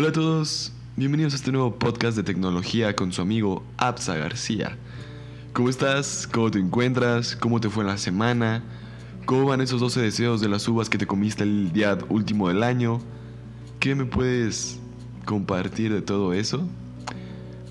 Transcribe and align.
Hola 0.00 0.10
a 0.10 0.12
todos, 0.12 0.70
bienvenidos 0.94 1.32
a 1.32 1.36
este 1.36 1.50
nuevo 1.50 1.74
podcast 1.74 2.16
de 2.16 2.22
tecnología 2.22 2.94
con 2.94 3.10
su 3.10 3.20
amigo 3.20 3.64
Absa 3.78 4.16
García. 4.16 4.78
¿Cómo 5.52 5.68
estás? 5.68 6.28
¿Cómo 6.32 6.52
te 6.52 6.60
encuentras? 6.60 7.34
¿Cómo 7.34 7.60
te 7.60 7.68
fue 7.68 7.82
la 7.82 7.98
semana? 7.98 8.62
¿Cómo 9.24 9.46
van 9.46 9.60
esos 9.60 9.80
12 9.80 10.00
deseos 10.00 10.40
de 10.40 10.48
las 10.48 10.68
uvas 10.68 10.88
que 10.88 10.98
te 10.98 11.08
comiste 11.08 11.42
el 11.42 11.72
día 11.72 11.98
último 12.10 12.46
del 12.46 12.62
año? 12.62 13.00
¿Qué 13.80 13.96
me 13.96 14.04
puedes 14.04 14.78
compartir 15.24 15.92
de 15.92 16.00
todo 16.00 16.32
eso? 16.32 16.64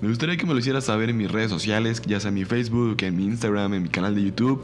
Me 0.02 0.08
gustaría 0.08 0.36
que 0.36 0.44
me 0.44 0.52
lo 0.52 0.58
hicieras 0.58 0.84
saber 0.84 1.08
en 1.08 1.16
mis 1.16 1.32
redes 1.32 1.50
sociales, 1.50 2.02
ya 2.04 2.20
sea 2.20 2.28
en 2.28 2.34
mi 2.34 2.44
Facebook, 2.44 2.98
en 3.04 3.16
mi 3.16 3.24
Instagram, 3.24 3.72
en 3.72 3.84
mi 3.84 3.88
canal 3.88 4.14
de 4.14 4.24
YouTube, 4.24 4.62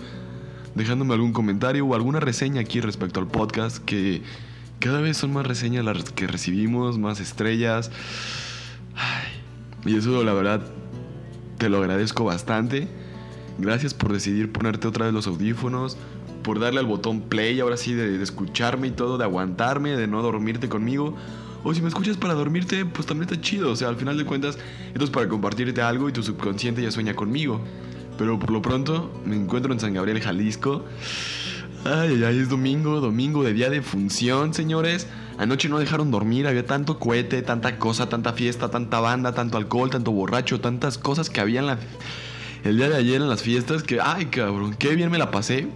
dejándome 0.74 1.14
algún 1.14 1.32
comentario 1.32 1.86
o 1.86 1.94
alguna 1.94 2.20
reseña 2.20 2.60
aquí 2.60 2.82
respecto 2.82 3.20
al 3.20 3.26
podcast, 3.26 3.82
que 3.86 4.20
cada 4.84 5.00
vez 5.00 5.16
son 5.16 5.32
más 5.32 5.46
reseñas 5.46 5.82
las 5.82 6.10
que 6.10 6.26
recibimos, 6.26 6.98
más 6.98 7.18
estrellas. 7.18 7.90
Ay, 8.94 9.90
y 9.90 9.96
eso 9.96 10.22
la 10.22 10.34
verdad 10.34 10.60
te 11.56 11.70
lo 11.70 11.78
agradezco 11.78 12.24
bastante. 12.24 12.86
Gracias 13.56 13.94
por 13.94 14.12
decidir 14.12 14.52
ponerte 14.52 14.86
otra 14.86 15.06
vez 15.06 15.14
los 15.14 15.26
audífonos, 15.26 15.96
por 16.42 16.60
darle 16.60 16.80
al 16.80 16.86
botón 16.86 17.22
play, 17.22 17.60
ahora 17.60 17.78
sí, 17.78 17.94
de, 17.94 18.18
de 18.18 18.22
escucharme 18.22 18.88
y 18.88 18.90
todo, 18.90 19.16
de 19.16 19.24
aguantarme, 19.24 19.96
de 19.96 20.06
no 20.06 20.20
dormirte 20.20 20.68
conmigo. 20.68 21.16
O 21.62 21.72
si 21.72 21.80
me 21.80 21.88
escuchas 21.88 22.18
para 22.18 22.34
dormirte, 22.34 22.84
pues 22.84 23.06
también 23.06 23.30
está 23.30 23.40
chido. 23.40 23.70
O 23.70 23.76
sea, 23.76 23.88
al 23.88 23.96
final 23.96 24.18
de 24.18 24.26
cuentas, 24.26 24.58
esto 24.92 25.04
es 25.04 25.10
para 25.10 25.26
compartirte 25.28 25.80
algo 25.80 26.10
y 26.10 26.12
tu 26.12 26.22
subconsciente 26.22 26.82
ya 26.82 26.90
sueña 26.90 27.14
conmigo. 27.14 27.58
Pero 28.18 28.38
por 28.38 28.50
lo 28.50 28.60
pronto, 28.60 29.10
me 29.24 29.34
encuentro 29.34 29.72
en 29.72 29.80
San 29.80 29.94
Gabriel, 29.94 30.20
Jalisco. 30.20 30.84
Ay, 31.84 32.24
ay, 32.24 32.38
es 32.38 32.48
domingo, 32.48 32.98
domingo 33.00 33.44
de 33.44 33.52
día 33.52 33.68
de 33.68 33.82
función, 33.82 34.54
señores. 34.54 35.06
Anoche 35.36 35.68
no 35.68 35.78
dejaron 35.78 36.10
dormir, 36.10 36.46
había 36.46 36.64
tanto 36.64 36.98
cohete, 36.98 37.42
tanta 37.42 37.78
cosa, 37.78 38.08
tanta 38.08 38.32
fiesta, 38.32 38.70
tanta 38.70 39.00
banda, 39.00 39.34
tanto 39.34 39.58
alcohol, 39.58 39.90
tanto 39.90 40.10
borracho, 40.10 40.60
tantas 40.60 40.96
cosas 40.96 41.28
que 41.28 41.42
había 41.42 41.60
en 41.60 41.66
la, 41.66 41.78
el 42.64 42.78
día 42.78 42.88
de 42.88 42.96
ayer 42.96 43.20
en 43.20 43.28
las 43.28 43.42
fiestas 43.42 43.82
que, 43.82 44.00
ay, 44.00 44.26
cabrón, 44.26 44.74
qué 44.78 44.94
bien 44.94 45.10
me 45.10 45.18
la 45.18 45.30
pasé. 45.30 45.68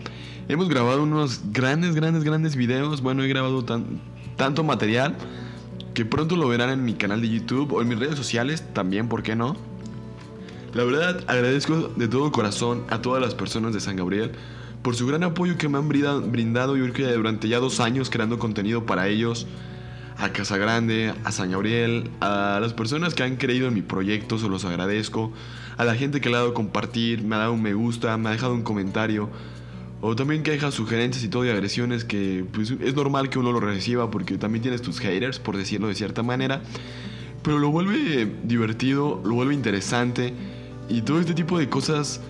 Hemos 0.49 0.71
grabado 0.71 1.03
unos 1.03 1.43
grandes, 1.53 1.95
grandes, 1.95 2.25
grandes 2.25 2.57
videos. 2.57 3.03
Bueno, 3.03 3.23
he 3.23 3.29
grabado 3.29 3.63
tan, 3.67 4.01
tanto 4.37 4.65
material 4.65 5.15
que 5.93 6.07
pronto 6.07 6.37
lo 6.37 6.49
verán 6.49 6.71
en 6.71 6.87
mi 6.87 6.95
canal 6.95 7.21
de 7.21 7.29
YouTube 7.29 7.75
o 7.75 7.83
en 7.83 7.89
mis 7.89 7.99
redes 7.99 8.17
sociales 8.17 8.65
también, 8.73 9.11
¿por 9.11 9.23
qué 9.23 9.37
no? 9.37 9.57
La 10.73 10.85
verdad, 10.85 11.23
agradezco 11.27 11.93
de 11.97 12.09
todo 12.09 12.33
corazón 12.33 12.85
a 12.89 13.03
todas 13.03 13.21
las 13.21 13.35
personas 13.35 13.75
de 13.75 13.81
San 13.81 13.97
Gabriel 13.97 14.33
por 14.83 14.95
su 14.95 15.07
gran 15.07 15.23
apoyo 15.23 15.57
que 15.59 15.69
me 15.69 15.79
han 15.79 15.89
brindado 15.89 16.77
yo 16.77 16.85
creo 16.85 16.95
que 16.95 17.13
durante 17.13 17.49
ya 17.49 17.59
dos 17.59 17.81
años 17.81 18.11
creando 18.11 18.39
contenido 18.39 18.87
para 18.87 19.09
ellos, 19.09 19.47
a 20.19 20.31
Casa 20.31 20.57
Grande, 20.57 21.15
a 21.25 21.33
San 21.33 21.51
Gabriel, 21.51 22.11
a 22.21 22.59
las 22.61 22.73
personas 22.73 23.15
que 23.15 23.23
han 23.23 23.37
creído 23.37 23.69
en 23.69 23.75
mi 23.75 23.83
proyecto, 23.83 24.39
se 24.39 24.49
los 24.49 24.65
agradezco, 24.65 25.33
a 25.77 25.85
la 25.85 25.95
gente 25.95 26.21
que 26.21 26.29
le 26.29 26.37
ha 26.37 26.41
dado 26.41 26.55
compartir, 26.55 27.23
me 27.23 27.37
ha 27.37 27.39
dado 27.39 27.53
un 27.53 27.63
me 27.63 27.75
gusta, 27.75 28.17
me 28.19 28.29
ha 28.29 28.33
dejado 28.33 28.55
un 28.55 28.63
comentario, 28.63 29.31
o 30.01 30.15
también 30.17 30.43
quejas, 30.43 30.75
sugerencias 30.75 31.25
y 31.25 31.29
todo 31.29 31.45
y 31.45 31.51
agresiones 31.51 32.05
que 32.05 32.45
pues, 32.53 32.71
es 32.71 32.95
normal 32.95 33.31
que 33.31 33.39
uno 33.39 33.53
lo 33.53 33.61
reciba 33.61 34.11
porque 34.11 34.39
también 34.39 34.63
tienes 34.63 34.83
tus 34.83 35.01
haters, 35.01 35.39
por 35.39 35.57
decirlo 35.57 35.89
de 35.89 35.95
cierta 35.95 36.23
manera. 36.23 36.63
Pero 37.43 37.59
lo 37.59 37.71
vuelve 37.71 38.31
divertido, 38.45 39.21
lo 39.25 39.35
vuelve 39.35 39.55
interesante 39.55 40.35
y 40.89 41.03
todo 41.03 41.21
este 41.21 41.35
tipo 41.35 41.59
de 41.59 41.69
cosas 41.69 42.21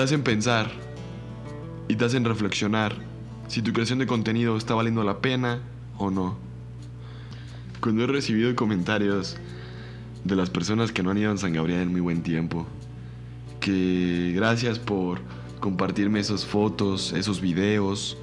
te 0.00 0.04
hacen 0.04 0.22
pensar 0.22 0.70
y 1.86 1.94
te 1.94 2.06
hacen 2.06 2.24
reflexionar 2.24 2.94
si 3.48 3.60
tu 3.60 3.74
creación 3.74 3.98
de 3.98 4.06
contenido 4.06 4.56
está 4.56 4.74
valiendo 4.74 5.04
la 5.04 5.18
pena 5.18 5.60
o 5.98 6.10
no. 6.10 6.38
Cuando 7.82 8.04
he 8.04 8.06
recibido 8.06 8.56
comentarios 8.56 9.36
de 10.24 10.36
las 10.36 10.48
personas 10.48 10.90
que 10.90 11.02
no 11.02 11.10
han 11.10 11.18
ido 11.18 11.30
a 11.30 11.36
San 11.36 11.52
Gabriel 11.52 11.82
en 11.82 11.92
muy 11.92 12.00
buen 12.00 12.22
tiempo, 12.22 12.66
que 13.60 14.32
gracias 14.34 14.78
por 14.78 15.20
compartirme 15.60 16.18
esas 16.18 16.46
fotos, 16.46 17.12
esos 17.12 17.42
videos, 17.42 18.16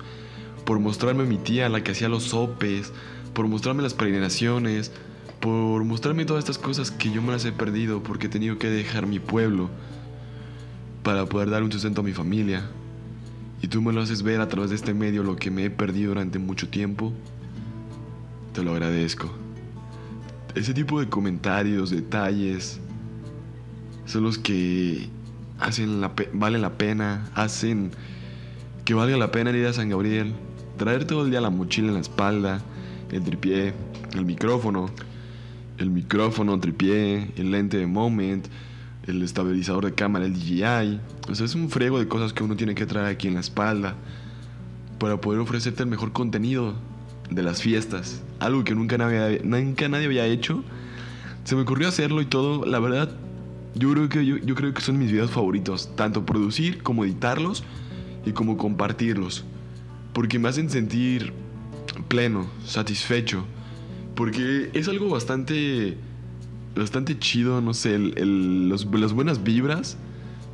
por 0.65 0.79
mostrarme 0.79 1.25
a 1.25 1.27
mi 1.27 1.37
tía, 1.37 1.69
la 1.69 1.83
que 1.83 1.91
hacía 1.91 2.09
los 2.09 2.23
sopes, 2.23 2.91
por 3.35 3.47
mostrarme 3.47 3.83
las 3.83 3.93
peregrinaciones, 3.93 4.91
por 5.39 5.83
mostrarme 5.83 6.25
todas 6.25 6.43
estas 6.43 6.57
cosas 6.57 6.89
que 6.89 7.11
yo 7.11 7.21
me 7.21 7.33
las 7.33 7.45
he 7.45 7.51
perdido 7.51 8.01
porque 8.01 8.25
he 8.25 8.29
tenido 8.31 8.57
que 8.57 8.67
dejar 8.67 9.05
mi 9.05 9.19
pueblo 9.19 9.69
para 11.07 11.25
poder 11.25 11.49
dar 11.49 11.63
un 11.63 11.71
sustento 11.71 12.01
a 12.01 12.03
mi 12.03 12.11
familia. 12.11 12.67
Y 13.61 13.69
tú 13.69 13.81
me 13.81 13.93
lo 13.93 14.01
haces 14.01 14.23
ver 14.23 14.41
a 14.41 14.49
través 14.49 14.71
de 14.71 14.75
este 14.75 14.93
medio 14.93 15.23
lo 15.23 15.37
que 15.37 15.49
me 15.49 15.63
he 15.63 15.69
perdido 15.69 16.09
durante 16.09 16.37
mucho 16.37 16.67
tiempo. 16.67 17.13
Te 18.51 18.61
lo 18.61 18.71
agradezco. 18.73 19.31
Ese 20.53 20.73
tipo 20.73 20.99
de 20.99 21.07
comentarios, 21.07 21.91
detalles, 21.91 22.81
son 24.05 24.23
los 24.23 24.37
que 24.37 25.07
hacen 25.59 26.01
la 26.01 26.11
valen 26.33 26.61
la 26.61 26.77
pena, 26.77 27.31
hacen 27.35 27.91
que 28.83 28.93
valga 28.93 29.15
la 29.15 29.31
pena 29.31 29.51
ir 29.51 29.65
a 29.65 29.71
San 29.71 29.87
Gabriel, 29.87 30.33
traer 30.75 31.05
todo 31.05 31.23
el 31.23 31.31
día 31.31 31.39
la 31.39 31.49
mochila 31.49 31.87
en 31.87 31.93
la 31.93 32.01
espalda, 32.01 32.59
el 33.13 33.23
tripié, 33.23 33.73
el 34.13 34.25
micrófono, 34.25 34.89
el 35.77 35.89
micrófono, 35.89 36.59
tripié, 36.59 37.31
el 37.37 37.51
lente 37.51 37.77
de 37.77 37.87
moment, 37.87 38.45
el 39.07 39.23
estabilizador 39.23 39.85
de 39.85 39.93
cámara, 39.93 40.25
el 40.25 40.33
DJI. 40.33 40.99
O 41.29 41.35
sea, 41.35 41.45
es 41.45 41.55
un 41.55 41.69
frego 41.69 41.99
de 41.99 42.07
cosas 42.07 42.33
que 42.33 42.43
uno 42.43 42.55
tiene 42.55 42.75
que 42.75 42.85
traer 42.85 43.07
aquí 43.07 43.27
en 43.27 43.35
la 43.35 43.39
espalda 43.39 43.95
para 44.99 45.19
poder 45.21 45.39
ofrecerte 45.39 45.83
el 45.83 45.89
mejor 45.89 46.11
contenido 46.11 46.75
de 47.29 47.43
las 47.43 47.61
fiestas. 47.61 48.21
Algo 48.39 48.63
que 48.63 48.75
nunca 48.75 48.97
nadie, 48.97 49.41
nunca 49.43 49.87
nadie 49.87 50.05
había 50.05 50.25
hecho. 50.25 50.63
Se 51.43 51.55
me 51.55 51.61
ocurrió 51.61 51.87
hacerlo 51.87 52.21
y 52.21 52.25
todo. 52.25 52.65
La 52.65 52.79
verdad, 52.79 53.09
yo 53.77 53.91
creo 53.91 54.09
que, 54.09 54.25
yo, 54.25 54.55
creo 54.55 54.73
que 54.73 54.81
son 54.81 54.97
mis 54.97 55.11
videos 55.11 55.31
favoritos, 55.31 55.95
tanto 55.95 56.25
producir 56.25 56.81
como 56.81 57.05
editarlos 57.05 57.63
y 58.25 58.31
como 58.31 58.57
compartirlos, 58.57 59.45
porque 60.13 60.39
me 60.39 60.49
hacen 60.49 60.69
sentir 60.69 61.33
pleno, 62.07 62.47
satisfecho, 62.65 63.45
porque 64.15 64.71
es 64.73 64.87
algo 64.87 65.09
bastante, 65.09 65.97
bastante 66.77 67.17
chido, 67.17 67.61
no 67.61 67.73
sé, 67.73 67.97
los, 67.97 68.85
las 68.85 69.13
buenas 69.13 69.43
vibras 69.43 69.97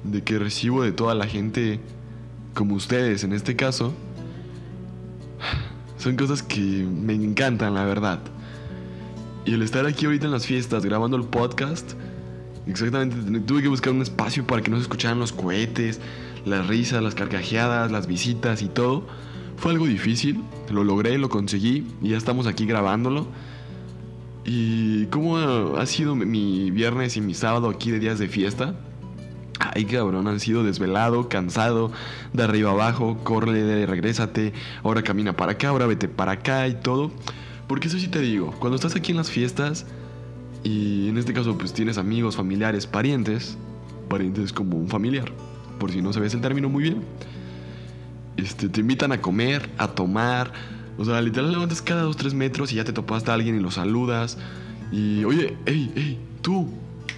de 0.03 0.22
que 0.23 0.39
recibo 0.39 0.84
de 0.84 0.91
toda 0.91 1.16
la 1.16 1.28
gente, 1.28 1.79
como 2.53 2.75
ustedes 2.75 3.23
en 3.23 3.34
este 3.34 3.56
caso, 3.56 3.94
son 5.97 6.16
cosas 6.16 6.44
que 6.44 6.59
me 6.59 7.13
encantan, 7.13 7.73
la 7.73 7.85
verdad. 7.85 8.19
Y 9.45 9.53
el 9.53 9.61
estar 9.61 9.85
aquí 9.85 10.06
ahorita 10.06 10.25
en 10.25 10.31
las 10.31 10.45
fiestas 10.45 10.85
grabando 10.85 11.17
el 11.17 11.23
podcast, 11.23 11.95
Exactamente, 12.66 13.41
tuve 13.41 13.61
que 13.61 13.67
buscar 13.67 13.91
un 13.91 14.01
espacio 14.01 14.47
para 14.47 14.61
que 14.61 14.72
no 14.72 14.78
se 14.78 14.84
escucharan 14.84 15.19
los 15.19 15.34
cohetes, 15.34 16.00
las 16.45 16.67
risas, 16.67 17.03
las 17.03 17.13
carcajeadas, 17.13 17.91
las 17.91 18.07
visitas 18.07 18.61
y 18.61 18.67
todo. 18.67 19.05
Fue 19.57 19.72
algo 19.72 19.85
difícil, 19.85 20.41
lo 20.72 20.84
logré, 20.84 21.17
lo 21.17 21.29
conseguí 21.29 21.85
y 22.01 22.09
ya 22.09 22.17
estamos 22.17 22.47
aquí 22.47 22.66
grabándolo. 22.66 23.28
¿Y 24.46 25.06
cómo 25.08 25.38
ha 25.78 25.86
sido 25.86 26.16
mi 26.16 26.72
viernes 26.72 27.16
y 27.18 27.22
mi 27.22 27.34
sábado 27.34 27.70
aquí 27.70 27.92
de 27.92 28.00
días 28.00 28.20
de 28.20 28.28
fiesta? 28.28 28.76
Ay, 29.59 29.86
cabrón, 29.86 30.28
han 30.28 30.40
sido 30.40 30.64
desvelado, 30.64 31.30
cansado, 31.30 31.92
de 32.34 32.44
arriba 32.44 32.72
abajo, 32.72 33.18
corre, 33.24 33.86
regrésate, 33.86 34.52
ahora 34.84 35.03
camina 35.03 35.34
para 35.38 35.53
acá, 35.53 35.70
ahora 35.70 35.86
vete 35.86 36.08
para 36.08 36.34
acá 36.34 36.68
y 36.68 36.76
todo. 36.76 37.12
Porque 37.68 37.88
eso 37.88 37.98
sí 37.98 38.08
te 38.08 38.20
digo, 38.20 38.52
cuando 38.59 38.76
estás 38.76 38.96
aquí 38.96 39.12
en 39.12 39.18
las 39.18 39.32
fiestas, 39.32 39.86
y 40.64 41.09
en 41.09 41.18
este 41.18 41.34
caso, 41.34 41.58
pues 41.58 41.74
tienes 41.74 41.98
amigos, 41.98 42.38
familiares, 42.38 42.88
parientes. 42.88 43.58
Parientes 44.09 44.53
como 44.53 44.78
un 44.78 44.88
familiar, 44.88 45.32
por 45.80 45.92
si 45.92 46.02
no 46.02 46.14
sabes 46.14 46.34
el 46.34 46.42
término 46.42 46.70
muy 46.70 46.84
bien. 46.84 47.03
Este, 48.38 48.70
te 48.70 48.79
invitan 48.79 49.12
a 49.12 49.22
comer, 49.22 49.70
a 49.78 49.90
tomar. 49.90 50.52
O 50.97 51.05
sea, 51.05 51.22
literal 51.22 51.51
levantas 51.51 51.81
cada 51.81 52.05
2-3 52.05 52.34
metros 52.34 52.72
y 52.72 52.75
ya 52.75 52.84
te 52.84 52.93
topaste 52.93 53.31
a 53.31 53.34
alguien 53.34 53.55
y 53.55 53.59
lo 53.59 53.72
saludas. 53.72 54.37
Y, 54.91 55.23
oye, 55.23 55.57
hey, 55.66 55.91
hey, 55.95 56.19
tú, 56.41 56.69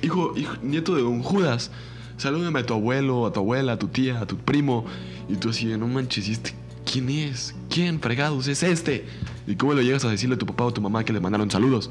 hijo, 0.01 0.33
nieto 0.63 0.95
de 0.95 1.01
don 1.01 1.21
Judas, 1.21 1.71
salúdame 2.17 2.59
a 2.59 2.65
tu 2.65 2.73
abuelo, 2.73 3.25
a 3.25 3.33
tu 3.33 3.41
abuela, 3.41 3.73
a 3.73 3.79
tu 3.79 3.87
tía, 3.87 4.21
a 4.21 4.25
tu 4.25 4.37
primo. 4.37 4.85
Y 5.27 5.35
tú 5.35 5.49
así, 5.49 5.65
no 5.65 5.87
manches, 5.87 6.27
¿y 6.27 6.31
este 6.31 6.53
quién 6.85 7.09
es? 7.09 7.55
¿Quién, 7.69 7.99
fregados, 7.99 8.47
es 8.47 8.63
este? 8.63 9.05
¿Y 9.47 9.55
cómo 9.55 9.73
lo 9.73 9.81
llegas 9.81 10.05
a 10.05 10.09
decirle 10.09 10.35
a 10.35 10.37
tu 10.37 10.45
papá 10.45 10.65
o 10.65 10.69
a 10.69 10.73
tu 10.73 10.81
mamá 10.81 11.03
que 11.03 11.11
le 11.11 11.19
mandaron 11.19 11.51
saludos? 11.51 11.89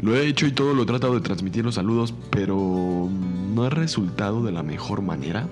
Lo 0.00 0.14
he 0.14 0.26
hecho 0.26 0.46
y 0.46 0.52
todo 0.52 0.74
lo 0.74 0.82
he 0.82 0.86
tratado 0.86 1.14
de 1.14 1.20
transmitir 1.20 1.64
los 1.64 1.76
saludos, 1.76 2.14
pero 2.30 3.08
no 3.54 3.64
ha 3.64 3.70
resultado 3.70 4.42
de 4.42 4.52
la 4.52 4.62
mejor 4.62 5.02
manera. 5.02 5.48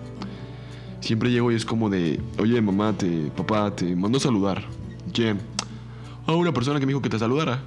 Siempre 1.01 1.31
llego 1.31 1.51
y 1.51 1.55
es 1.55 1.65
como 1.65 1.89
de, 1.89 2.21
oye 2.39 2.61
mamá, 2.61 2.93
te, 2.93 3.31
papá, 3.37 3.75
te 3.75 3.97
mando 3.97 4.19
a 4.19 4.21
saludar. 4.21 4.65
¿Quién? 5.13 5.41
A 6.27 6.33
una 6.33 6.53
persona 6.53 6.79
que 6.79 6.87
me 6.87 6.91
dijo 6.91 7.03
que 7.03 7.09
te 7.09 7.19
saludara. 7.19 7.63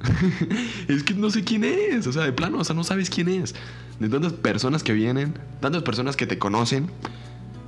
es 0.88 1.02
que 1.02 1.14
no 1.14 1.30
sé 1.30 1.44
quién 1.44 1.64
es, 1.64 2.06
o 2.06 2.12
sea, 2.12 2.22
de 2.22 2.32
plano, 2.32 2.58
o 2.58 2.64
sea, 2.64 2.74
no 2.74 2.84
sabes 2.84 3.10
quién 3.10 3.28
es. 3.28 3.54
De 3.98 4.08
tantas 4.08 4.32
personas 4.32 4.82
que 4.82 4.92
vienen, 4.92 5.34
tantas 5.60 5.82
personas 5.82 6.16
que 6.16 6.26
te 6.26 6.38
conocen, 6.38 6.90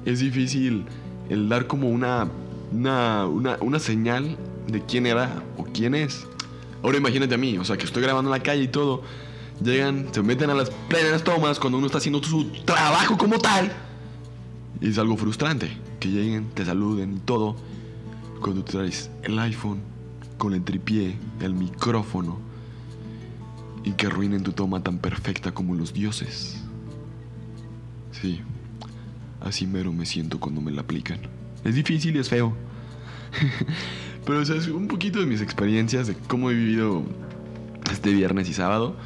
es 0.07 0.21
difícil 0.21 0.85
el 1.29 1.49
dar 1.49 1.67
como 1.67 1.89
una, 1.89 2.29
una, 2.73 3.27
una, 3.27 3.57
una 3.61 3.79
señal 3.79 4.37
de 4.67 4.83
quién 4.85 5.07
era 5.07 5.43
o 5.57 5.65
quién 5.65 5.95
es. 5.95 6.27
Ahora 6.83 6.99
imagínate 6.99 7.35
a 7.35 7.39
mí, 7.39 7.59
o 7.59 7.65
sea, 7.65 7.77
que 7.77 7.85
estoy 7.85 8.03
grabando 8.03 8.31
en 8.33 8.39
la 8.39 8.43
calle 8.43 8.63
y 8.63 8.69
todo. 8.69 9.03
Llegan, 9.63 10.09
se 10.13 10.23
meten 10.23 10.51
a 10.51 10.55
las 10.55 10.71
plenas 10.89 11.23
tomas 11.23 11.59
cuando 11.59 11.79
uno 11.79 11.87
está 11.87 11.99
haciendo 11.99 12.23
su 12.23 12.51
trabajo 12.65 13.17
como 13.17 13.39
tal. 13.39 13.71
Y 14.81 14.89
es 14.89 14.99
algo 14.99 15.17
frustrante 15.17 15.71
que 16.01 16.09
lleguen, 16.09 16.51
te 16.55 16.65
saluden 16.65 17.19
y 17.19 17.21
todo. 17.21 17.57
Cuando 18.43 18.65
traes 18.65 19.09
el 19.23 19.39
iPhone 19.39 19.79
con 20.37 20.53
el 20.53 20.65
tripié, 20.65 21.15
el 21.41 21.55
micrófono 21.55 22.41
y 23.85 23.93
que 23.93 24.07
arruinen 24.07 24.43
tu 24.43 24.51
toma 24.51 24.83
tan 24.83 24.99
perfecta 24.99 25.53
como 25.53 25.77
los 25.77 25.93
dioses. 25.93 26.61
Sí, 28.11 28.41
así 29.41 29.69
mero 29.69 29.93
me 29.93 30.07
siento 30.07 30.41
cuando 30.41 30.61
me 30.61 30.73
la 30.73 30.81
aplican. 30.81 31.21
Es 31.63 31.77
difícil 31.77 32.17
y 32.17 32.19
es 32.19 32.29
feo. 32.29 32.53
Pero 34.27 34.41
o 34.41 34.45
sea, 34.45 34.57
es 34.57 34.67
un 34.67 34.89
poquito 34.89 35.21
de 35.21 35.27
mis 35.27 35.41
experiencias 35.41 36.09
de 36.09 36.15
cómo 36.15 36.51
he 36.51 36.55
vivido 36.55 37.05
este 37.93 38.13
viernes 38.13 38.49
y 38.49 38.55
sábado. 38.55 38.97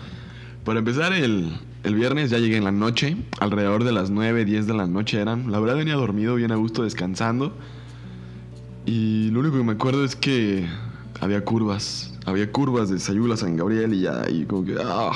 Para 0.64 0.78
empezar, 0.78 1.12
el, 1.12 1.52
el 1.84 1.94
viernes 1.94 2.30
ya 2.30 2.38
llegué 2.38 2.56
en 2.56 2.64
la 2.64 2.72
noche, 2.72 3.18
alrededor 3.38 3.84
de 3.84 3.92
las 3.92 4.08
9, 4.08 4.46
10 4.46 4.66
de 4.66 4.72
la 4.72 4.86
noche 4.86 5.20
eran. 5.20 5.52
La 5.52 5.60
verdad 5.60 5.76
venía 5.76 5.94
dormido, 5.94 6.36
bien 6.36 6.52
a 6.52 6.56
gusto, 6.56 6.84
descansando. 6.84 7.54
Y 8.86 9.30
lo 9.30 9.40
único 9.40 9.56
que 9.56 9.64
me 9.64 9.72
acuerdo 9.72 10.04
es 10.04 10.14
que 10.14 10.64
había 11.20 11.44
curvas. 11.44 12.12
Había 12.24 12.50
curvas 12.52 12.88
de 12.88 13.00
Sayula 13.00 13.36
San 13.36 13.56
Gabriel 13.56 13.92
y 13.94 14.02
ya, 14.02 14.24
y 14.30 14.44
como 14.46 14.64
que... 14.64 14.76
¡ah! 14.80 15.12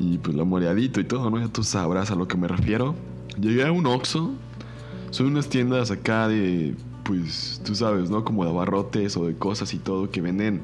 Y 0.00 0.18
pues 0.18 0.36
lo 0.36 0.44
moreadito 0.44 1.00
y 1.00 1.04
todo, 1.04 1.30
¿no? 1.30 1.38
Ya 1.38 1.46
tú 1.46 1.62
sabrás 1.62 2.10
a 2.10 2.16
lo 2.16 2.26
que 2.26 2.36
me 2.36 2.48
refiero. 2.48 2.96
Llegué 3.40 3.64
a 3.64 3.70
un 3.70 3.86
Oxxo. 3.86 4.32
Son 5.10 5.26
unas 5.26 5.48
tiendas 5.48 5.92
acá 5.92 6.26
de... 6.26 6.74
Pues 7.04 7.60
tú 7.64 7.76
sabes, 7.76 8.10
¿no? 8.10 8.24
Como 8.24 8.44
de 8.44 8.50
abarrotes 8.50 9.16
o 9.16 9.26
de 9.26 9.36
cosas 9.36 9.72
y 9.74 9.78
todo 9.78 10.10
que 10.10 10.20
venden 10.20 10.62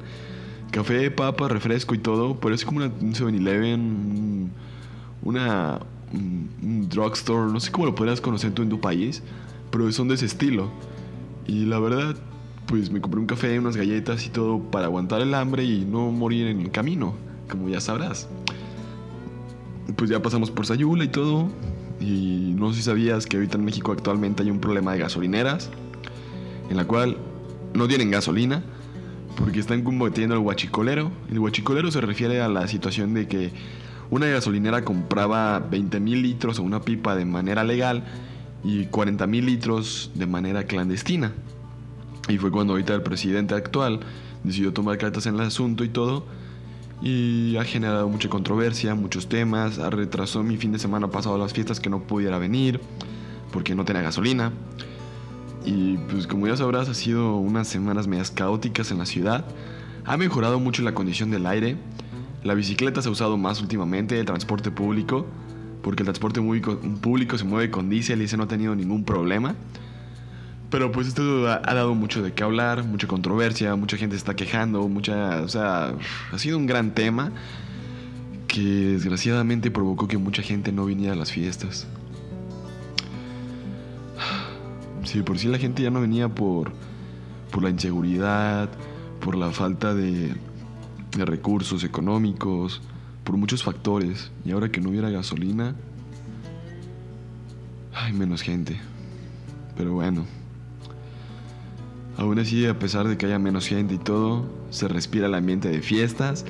café, 0.71 1.11
papa, 1.11 1.47
refresco 1.47 1.95
y 1.95 1.99
todo. 1.99 2.35
Pero 2.41 2.55
es 2.55 2.65
como 2.65 2.79
un 2.79 3.13
7-Eleven, 3.13 4.49
una... 5.21 5.79
Un, 6.11 6.49
un 6.63 6.89
drugstore, 6.89 7.51
no 7.53 7.59
sé 7.59 7.71
cómo 7.71 7.85
lo 7.85 7.93
podrías 7.93 8.19
conocer 8.19 8.51
tú 8.51 8.63
en 8.63 8.69
tu 8.69 8.81
país. 8.81 9.23
Pero 9.71 9.89
son 9.93 10.09
de 10.09 10.15
ese 10.15 10.25
estilo. 10.25 10.69
Y 11.49 11.65
la 11.65 11.79
verdad, 11.79 12.15
pues 12.67 12.91
me 12.91 13.01
compré 13.01 13.19
un 13.19 13.25
café, 13.25 13.57
unas 13.57 13.75
galletas 13.75 14.23
y 14.27 14.29
todo 14.29 14.59
para 14.59 14.85
aguantar 14.85 15.19
el 15.21 15.33
hambre 15.33 15.63
y 15.63 15.83
no 15.83 16.11
morir 16.11 16.45
en 16.45 16.61
el 16.61 16.69
camino, 16.69 17.15
como 17.49 17.69
ya 17.69 17.81
sabrás. 17.81 18.29
Pues 19.95 20.11
ya 20.11 20.21
pasamos 20.21 20.51
por 20.51 20.67
Sayula 20.67 21.03
y 21.03 21.07
todo. 21.07 21.49
Y 21.99 22.53
no 22.55 22.69
sé 22.69 22.77
si 22.77 22.83
sabías 22.83 23.25
que 23.25 23.37
ahorita 23.37 23.57
en 23.57 23.65
México 23.65 23.91
actualmente 23.91 24.43
hay 24.43 24.51
un 24.51 24.59
problema 24.59 24.93
de 24.93 24.99
gasolineras, 24.99 25.71
en 26.69 26.77
la 26.77 26.85
cual 26.85 27.17
no 27.73 27.87
tienen 27.87 28.11
gasolina, 28.11 28.61
porque 29.35 29.59
están 29.59 29.81
combatiendo 29.81 30.35
el 30.35 30.41
huachicolero. 30.41 31.11
El 31.31 31.39
huachicolero 31.39 31.89
se 31.89 31.99
refiere 31.99 32.41
a 32.41 32.47
la 32.47 32.67
situación 32.67 33.15
de 33.15 33.27
que 33.27 33.51
una 34.11 34.27
gasolinera 34.27 34.85
compraba 34.85 35.57
20 35.57 35.99
mil 35.99 36.21
litros 36.21 36.59
o 36.59 36.63
una 36.63 36.81
pipa 36.81 37.15
de 37.15 37.25
manera 37.25 37.63
legal 37.63 38.03
y 38.63 38.85
40 38.85 39.25
mil 39.27 39.45
litros 39.45 40.11
de 40.15 40.25
manera 40.25 40.63
clandestina. 40.63 41.31
Y 42.27 42.37
fue 42.37 42.51
cuando 42.51 42.73
ahorita 42.73 42.93
el 42.93 43.01
presidente 43.01 43.55
actual 43.55 44.01
decidió 44.43 44.73
tomar 44.73 44.97
cartas 44.97 45.25
en 45.25 45.35
el 45.35 45.41
asunto 45.41 45.83
y 45.83 45.89
todo. 45.89 46.25
Y 47.01 47.55
ha 47.57 47.63
generado 47.63 48.09
mucha 48.09 48.29
controversia, 48.29 48.93
muchos 48.93 49.27
temas. 49.27 49.79
Ha 49.79 49.89
retrasado 49.89 50.43
mi 50.43 50.57
fin 50.57 50.71
de 50.71 50.79
semana 50.79 51.09
pasado 51.09 51.37
las 51.37 51.53
fiestas 51.53 51.79
que 51.79 51.89
no 51.89 52.03
pudiera 52.03 52.37
venir 52.37 52.81
porque 53.51 53.73
no 53.73 53.85
tenía 53.85 54.01
gasolina. 54.01 54.51
Y 55.65 55.97
pues 56.09 56.27
como 56.27 56.47
ya 56.47 56.57
sabrás, 56.57 56.89
ha 56.89 56.93
sido 56.93 57.35
unas 57.37 57.67
semanas 57.67 58.07
medias 58.07 58.31
caóticas 58.31 58.91
en 58.91 58.99
la 58.99 59.05
ciudad. 59.05 59.45
Ha 60.05 60.17
mejorado 60.17 60.59
mucho 60.59 60.83
la 60.83 60.93
condición 60.93 61.31
del 61.31 61.45
aire. 61.45 61.77
La 62.43 62.53
bicicleta 62.53 63.01
se 63.01 63.09
ha 63.09 63.11
usado 63.11 63.37
más 63.37 63.61
últimamente, 63.61 64.19
el 64.19 64.25
transporte 64.25 64.71
público 64.71 65.25
porque 65.81 66.03
el 66.03 66.05
transporte 66.05 66.41
público 66.41 67.37
se 67.37 67.43
mueve 67.43 67.71
con 67.71 67.89
diésel 67.89 68.21
y 68.21 68.25
ese 68.25 68.37
no 68.37 68.43
ha 68.43 68.47
tenido 68.47 68.75
ningún 68.75 69.03
problema. 69.03 69.55
Pero 70.69 70.91
pues 70.91 71.07
esto 71.07 71.47
ha, 71.47 71.59
dado 71.73 71.95
mucho 71.95 72.21
de 72.21 72.33
qué 72.33 72.43
hablar, 72.43 72.83
mucha 72.83 73.07
controversia, 73.07 73.75
mucha 73.75 73.97
gente 73.97 74.15
está 74.15 74.35
quejando, 74.35 74.87
mucha, 74.87 75.41
o 75.41 75.47
sea, 75.47 75.95
ha 76.31 76.37
sido 76.37 76.57
un 76.57 76.67
gran 76.67 76.93
tema 76.93 77.31
que 78.47 78.61
desgraciadamente 78.61 79.71
provocó 79.71 80.07
que 80.07 80.17
mucha 80.17 80.43
gente 80.43 80.71
no 80.71 80.85
viniera 80.85 81.13
a 81.13 81.15
las 81.15 81.31
fiestas. 81.31 81.87
Sí, 85.05 85.23
por 85.23 85.37
si 85.37 85.43
sí 85.43 85.51
la 85.51 85.57
gente 85.57 85.81
ya 85.81 85.89
no 85.89 86.01
venía 86.01 86.29
por, 86.29 86.71
por 87.51 87.63
la 87.63 87.69
inseguridad, 87.71 88.69
por 89.21 89.35
la 89.35 89.51
falta 89.51 89.95
de, 89.95 90.35
de 91.17 91.25
recursos 91.25 91.83
económicos, 91.83 92.81
por 93.29 93.37
muchos 93.37 93.61
factores. 93.61 94.31
Y 94.43 94.53
ahora 94.53 94.71
que 94.71 94.81
no 94.81 94.89
hubiera 94.89 95.11
gasolina, 95.11 95.75
hay 97.93 98.11
menos 98.11 98.41
gente. 98.41 98.81
Pero 99.77 99.93
bueno. 99.93 100.25
Aún 102.17 102.39
así, 102.39 102.65
a 102.65 102.79
pesar 102.79 103.07
de 103.07 103.17
que 103.17 103.27
haya 103.27 103.37
menos 103.37 103.67
gente 103.67 103.93
y 103.93 103.97
todo, 103.99 104.47
se 104.71 104.87
respira 104.87 105.27
el 105.27 105.35
ambiente 105.35 105.69
de 105.69 105.83
fiestas. 105.83 106.43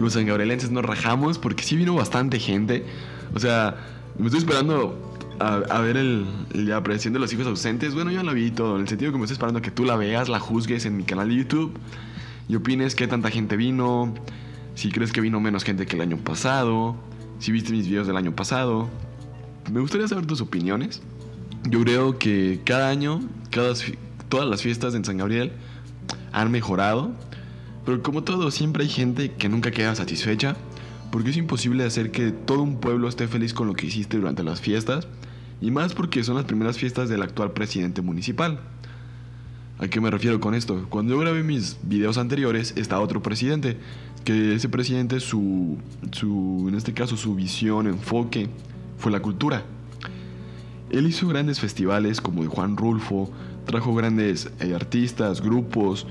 Los 0.00 0.14
sangabrelenses 0.14 0.72
nos 0.72 0.84
rajamos 0.84 1.38
porque 1.38 1.62
sí 1.62 1.76
vino 1.76 1.94
bastante 1.94 2.40
gente. 2.40 2.84
O 3.32 3.38
sea, 3.38 3.76
me 4.18 4.26
estoy 4.26 4.40
esperando 4.40 5.16
a, 5.38 5.80
ver 5.82 5.96
el, 5.96 6.26
la 6.52 6.78
apreciación 6.78 7.14
de 7.14 7.20
los 7.20 7.32
hijos 7.32 7.46
ausentes. 7.46 7.94
Bueno, 7.94 8.10
yo 8.10 8.24
la 8.24 8.32
vi 8.32 8.50
todo, 8.50 8.74
en 8.74 8.82
el 8.82 8.88
sentido 8.88 9.12
que 9.12 9.18
me 9.18 9.24
estoy 9.24 9.34
esperando 9.34 9.62
que 9.62 9.70
tú 9.70 9.84
la 9.84 9.94
veas, 9.94 10.28
la 10.28 10.40
juzgues 10.40 10.84
en 10.84 10.96
mi 10.96 11.04
canal 11.04 11.28
de 11.28 11.36
YouTube 11.36 11.78
y 12.48 12.56
opines 12.56 12.96
qué 12.96 13.06
tanta 13.06 13.30
gente 13.30 13.56
vino, 13.56 14.12
si 14.74 14.90
crees 14.90 15.12
que 15.12 15.20
vino 15.20 15.40
menos 15.40 15.64
gente 15.64 15.86
que 15.86 15.96
el 15.96 16.02
año 16.02 16.16
pasado, 16.18 16.96
si 17.38 17.52
viste 17.52 17.72
mis 17.72 17.86
videos 17.86 18.06
del 18.06 18.16
año 18.16 18.34
pasado. 18.34 18.88
Me 19.72 19.80
gustaría 19.80 20.08
saber 20.08 20.26
tus 20.26 20.40
opiniones. 20.40 21.02
Yo 21.68 21.80
creo 21.80 22.18
que 22.18 22.60
cada 22.64 22.90
año, 22.90 23.20
todas 24.28 24.48
las 24.48 24.62
fiestas 24.62 24.94
en 24.94 25.04
San 25.04 25.16
Gabriel 25.16 25.52
han 26.32 26.50
mejorado, 26.50 27.12
pero 27.84 28.02
como 28.02 28.24
todo, 28.24 28.50
siempre 28.50 28.84
hay 28.84 28.90
gente 28.90 29.32
que 29.32 29.48
nunca 29.48 29.70
queda 29.70 29.94
satisfecha, 29.94 30.56
porque 31.10 31.30
es 31.30 31.36
imposible 31.36 31.84
hacer 31.84 32.10
que 32.10 32.32
todo 32.32 32.62
un 32.62 32.80
pueblo 32.80 33.08
esté 33.08 33.28
feliz 33.28 33.54
con 33.54 33.66
lo 33.66 33.74
que 33.74 33.86
hiciste 33.86 34.18
durante 34.18 34.42
las 34.42 34.60
fiestas, 34.60 35.06
y 35.60 35.70
más 35.70 35.94
porque 35.94 36.24
son 36.24 36.34
las 36.34 36.44
primeras 36.44 36.76
fiestas 36.76 37.08
del 37.08 37.22
actual 37.22 37.52
presidente 37.52 38.02
municipal. 38.02 38.60
¿A 39.78 39.88
qué 39.88 40.00
me 40.00 40.10
refiero 40.10 40.40
con 40.40 40.54
esto? 40.54 40.86
Cuando 40.88 41.14
yo 41.14 41.20
grabé 41.20 41.42
mis 41.42 41.78
videos 41.82 42.18
anteriores, 42.18 42.74
está 42.76 43.00
otro 43.00 43.22
presidente, 43.22 43.78
que 44.24 44.54
ese 44.54 44.68
presidente, 44.68 45.20
su, 45.20 45.76
su, 46.12 46.66
en 46.68 46.74
este 46.74 46.92
caso, 46.94 47.16
su 47.16 47.34
visión, 47.34 47.86
enfoque, 47.86 48.48
fue 48.98 49.12
la 49.12 49.20
cultura. 49.20 49.62
Él 50.90 51.06
hizo 51.06 51.28
grandes 51.28 51.60
festivales 51.60 52.20
como 52.20 52.42
de 52.42 52.48
Juan 52.48 52.76
Rulfo, 52.76 53.30
trajo 53.66 53.94
grandes 53.94 54.50
eh, 54.60 54.74
artistas, 54.74 55.40
grupos 55.40 56.06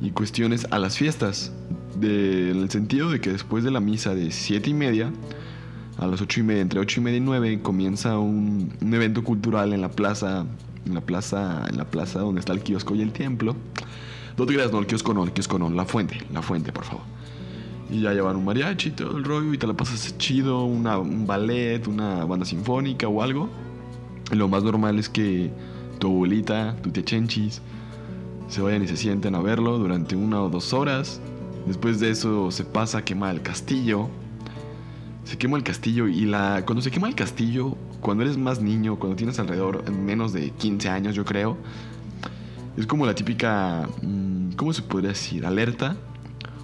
y 0.00 0.10
cuestiones 0.10 0.66
a 0.70 0.78
las 0.78 0.96
fiestas, 0.96 1.52
de, 1.98 2.50
en 2.50 2.58
el 2.58 2.70
sentido 2.70 3.10
de 3.10 3.20
que 3.20 3.32
después 3.32 3.64
de 3.64 3.70
la 3.70 3.80
misa 3.80 4.14
de 4.14 4.30
siete 4.30 4.70
y 4.70 4.74
media, 4.74 5.12
a 5.96 6.06
las 6.06 6.20
ocho 6.20 6.40
y 6.40 6.42
media, 6.44 6.62
entre 6.62 6.78
ocho 6.78 7.00
y 7.00 7.04
media 7.04 7.16
y 7.16 7.20
nueve, 7.20 7.60
comienza 7.60 8.18
un, 8.18 8.72
un 8.80 8.94
evento 8.94 9.24
cultural 9.24 9.72
en 9.72 9.80
la 9.80 9.90
plaza, 9.90 10.46
en 10.86 10.94
la 10.94 11.00
plaza, 11.00 11.64
en 11.68 11.76
la 11.76 11.86
plaza 11.86 12.20
donde 12.20 12.38
está 12.38 12.52
el 12.52 12.60
kiosco 12.60 12.94
y 12.94 13.02
el 13.02 13.12
templo. 13.12 13.56
No 14.36 14.46
te 14.46 14.54
creas, 14.54 14.70
no, 14.70 14.78
el 14.78 14.86
kiosco 14.86 15.12
no, 15.12 15.24
el 15.24 15.32
kiosco 15.32 15.58
no, 15.58 15.70
la 15.70 15.84
fuente, 15.84 16.22
la 16.32 16.42
fuente, 16.42 16.70
por 16.70 16.84
favor. 16.84 17.17
Y 17.90 18.02
ya 18.02 18.12
llevan 18.12 18.36
un 18.36 18.44
mariachi, 18.44 18.90
todo 18.90 19.16
el 19.16 19.24
rollo, 19.24 19.54
y 19.54 19.58
te 19.58 19.66
la 19.66 19.74
pasas 19.74 20.16
chido, 20.18 20.64
una, 20.64 20.98
un 20.98 21.26
ballet, 21.26 21.86
una 21.86 22.24
banda 22.24 22.44
sinfónica 22.44 23.08
o 23.08 23.22
algo. 23.22 23.48
lo 24.30 24.48
más 24.48 24.62
normal 24.62 24.98
es 24.98 25.08
que 25.08 25.50
tu 25.98 26.08
abuelita, 26.08 26.76
tu 26.82 26.90
tía 26.90 27.04
Chenchis, 27.04 27.62
se 28.48 28.60
vayan 28.60 28.82
y 28.82 28.88
se 28.88 28.96
sienten 28.96 29.34
a 29.34 29.40
verlo 29.40 29.78
durante 29.78 30.16
una 30.16 30.42
o 30.42 30.50
dos 30.50 30.72
horas. 30.72 31.20
Después 31.66 32.00
de 32.00 32.10
eso 32.10 32.50
se 32.50 32.64
pasa 32.64 32.98
a 32.98 33.04
quemar 33.04 33.34
el 33.34 33.42
castillo. 33.42 34.08
Se 35.24 35.36
quema 35.36 35.56
el 35.56 35.62
castillo 35.62 36.08
y 36.08 36.24
la 36.24 36.62
cuando 36.64 36.82
se 36.82 36.90
quema 36.90 37.08
el 37.08 37.14
castillo, 37.14 37.76
cuando 38.00 38.22
eres 38.22 38.38
más 38.38 38.62
niño, 38.62 38.96
cuando 38.96 39.16
tienes 39.16 39.38
alrededor 39.38 39.90
menos 39.90 40.32
de 40.32 40.50
15 40.50 40.88
años, 40.88 41.14
yo 41.14 41.24
creo, 41.24 41.58
es 42.78 42.86
como 42.86 43.04
la 43.04 43.14
típica, 43.14 43.88
mm, 44.02 44.52
¿cómo 44.52 44.72
se 44.72 44.82
podría 44.82 45.10
decir? 45.10 45.44
Alerta 45.44 45.96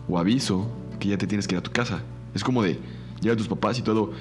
o 0.09 0.19
aviso 0.19 0.71
que 0.99 1.09
ya 1.09 1.19
te 1.19 1.27
tienes 1.27 1.47
que 1.47 1.55
ir 1.55 1.59
a 1.59 1.63
tu 1.63 1.71
casa. 1.71 2.03
Es 2.35 2.43
como 2.43 2.63
de, 2.63 2.79
llega 3.21 3.37
tus 3.37 3.49
papás 3.49 3.79
y 3.79 3.83
todo, 3.83 4.13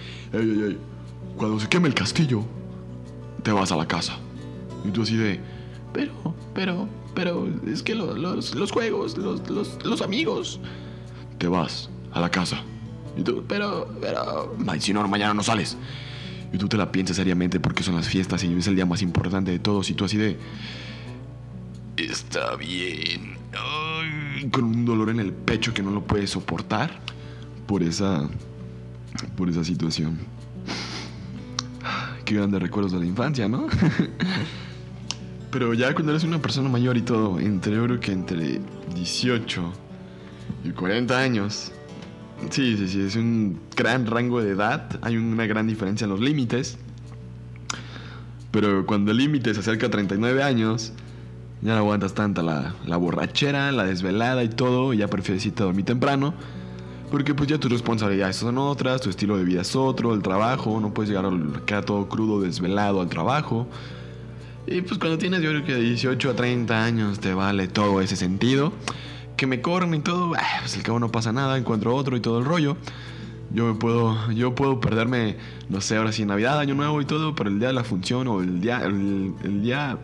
cuando 1.38 1.60
se 1.60 1.68
queme 1.68 1.88
el 1.88 1.94
castillo, 1.94 2.44
te 3.44 3.52
vas 3.52 3.72
a 3.72 3.76
la 3.76 3.88
casa. 3.88 4.18
Y 4.86 4.92
tú 4.92 5.04
así 5.04 5.16
de, 5.16 5.40
pero, 5.94 6.12
pero, 6.54 6.88
pero, 7.14 7.48
es 7.68 7.84
que 7.84 7.96
los, 7.96 8.18
los, 8.18 8.72
juegos, 8.72 9.18
los, 9.18 9.50
los, 9.50 9.84
los, 9.84 10.02
amigos, 10.02 10.60
te 11.38 11.48
vas 11.48 11.90
a 12.12 12.20
la 12.20 12.30
casa. 12.30 12.62
Y 13.18 13.22
tú, 13.22 13.44
pero, 13.48 13.88
pero, 14.02 14.56
si 14.80 14.94
no, 14.94 15.08
mañana 15.08 15.34
no 15.34 15.44
sales. 15.44 15.78
Y 16.52 16.58
tú 16.58 16.68
te 16.68 16.78
la 16.78 16.92
piensas 16.92 17.16
seriamente 17.16 17.60
porque 17.60 17.84
son 17.84 17.96
las 17.96 18.08
fiestas 18.08 18.44
y 18.44 18.54
es 18.54 18.68
el 18.68 18.76
día 18.76 18.86
más 18.86 19.02
importante 19.02 19.52
de 19.52 19.60
todos. 19.60 19.90
Y 19.90 19.94
tú 19.94 20.06
así 20.06 20.18
de, 20.18 20.38
está 21.98 22.56
bien. 22.56 23.38
con 24.52 24.64
un 24.64 24.86
dolor 24.86 25.10
en 25.10 25.20
el 25.20 25.32
pecho 25.32 25.74
que 25.74 25.84
no 25.84 25.92
lo 25.92 26.04
puede 26.04 26.28
soportar 26.28 27.00
por 27.68 27.84
esa 27.84 28.30
por 29.36 29.50
esa 29.50 29.64
situación. 29.64 30.18
Qué 32.26 32.36
grandes 32.36 32.62
recuerdos 32.62 32.94
de 32.94 33.00
la 33.00 33.06
infancia, 33.06 33.48
¿no? 33.48 33.68
Pero 35.52 35.74
ya 35.74 35.94
cuando 35.94 36.12
eres 36.12 36.24
una 36.24 36.42
persona 36.42 36.70
mayor 36.70 36.98
y 36.98 37.02
todo, 37.02 37.40
entre 37.40 37.74
creo 37.74 38.00
que 38.00 38.12
entre 38.12 38.60
18 38.96 39.74
y 40.64 40.72
40 40.72 41.20
años, 41.20 41.72
sí, 42.50 42.76
sí, 42.78 42.88
sí, 42.88 43.02
es 43.02 43.16
un 43.16 43.60
gran 43.76 44.08
rango 44.08 44.42
de 44.42 44.52
edad, 44.52 45.00
hay 45.02 45.18
una 45.18 45.46
gran 45.46 45.68
diferencia 45.68 46.06
en 46.06 46.12
los 46.12 46.22
límites. 46.22 46.78
Pero 48.52 48.86
cuando 48.86 49.12
el 49.12 49.18
límite 49.18 49.54
se 49.54 49.60
acerca 49.60 49.88
a 49.88 49.90
39 49.90 50.42
años, 50.42 50.94
ya 51.64 51.74
no 51.74 51.80
aguantas 51.80 52.14
tanta 52.14 52.44
la, 52.44 52.76
la 52.86 52.98
borrachera, 52.98 53.72
la 53.72 53.86
desvelada 53.86 54.44
y 54.44 54.50
todo, 54.50 54.94
y 54.94 54.98
ya 54.98 55.08
prefieres 55.08 55.46
irte 55.46 55.64
a 55.64 55.66
dormir 55.68 55.86
temprano. 55.86 56.34
Porque 57.10 57.34
pues 57.36 57.48
ya 57.48 57.60
tus 57.60 57.72
responsabilidades 57.72 58.38
son 58.38 58.58
otras, 58.58 59.02
tu 59.02 59.10
estilo 59.10 59.38
de 59.38 59.46
vida 59.46 59.62
es 59.62 59.76
otro, 59.76 60.14
el 60.14 60.22
trabajo, 60.22 60.80
no 60.80 60.94
puedes 60.94 61.10
llegar 61.10 61.26
a 61.26 61.66
quedar 61.66 61.86
todo 61.86 62.10
crudo, 62.10 62.42
desvelado 62.42 63.02
al 63.02 63.10
trabajo. 63.10 63.68
Y 64.66 64.82
pues 64.82 64.98
cuando 64.98 65.18
tienes 65.18 65.42
yo 65.42 65.50
creo 65.50 65.64
que 65.64 65.74
de 65.74 65.82
18 65.82 66.32
a 66.32 66.36
30 66.36 66.84
años 66.84 67.20
te 67.20 67.34
vale 67.34 67.68
todo 67.68 68.02
ese 68.02 68.16
sentido. 68.16 68.74
Que 69.38 69.48
me 69.48 69.62
corren 69.62 69.94
y 69.94 70.00
todo, 70.00 70.34
ah, 70.36 70.60
pues 70.62 70.76
el 70.76 70.84
cabo 70.84 71.00
no 71.00 71.12
pasa 71.12 71.32
nada, 71.32 71.58
encuentro 71.58 71.96
otro 71.96 72.16
y 72.16 72.20
todo 72.20 72.40
el 72.40 72.46
rollo. 72.46 72.78
Yo 73.52 73.66
me 73.66 73.76
puedo, 73.76 74.32
yo 74.32 74.56
puedo 74.56 74.80
perderme, 74.80 75.38
no 75.70 75.82
sé, 75.82 75.98
ahora 75.98 76.12
sí, 76.12 76.26
Navidad, 76.26 76.60
Año 76.60 76.74
Nuevo 76.74 77.02
y 77.02 77.06
todo, 77.06 77.36
pero 77.36 77.50
el 77.50 77.60
día 77.60 77.68
de 77.68 77.74
la 77.74 77.84
función 77.84 78.28
o 78.28 78.42
el 78.42 78.62
día, 78.62 78.82
el, 78.84 79.62
día, 79.62 80.00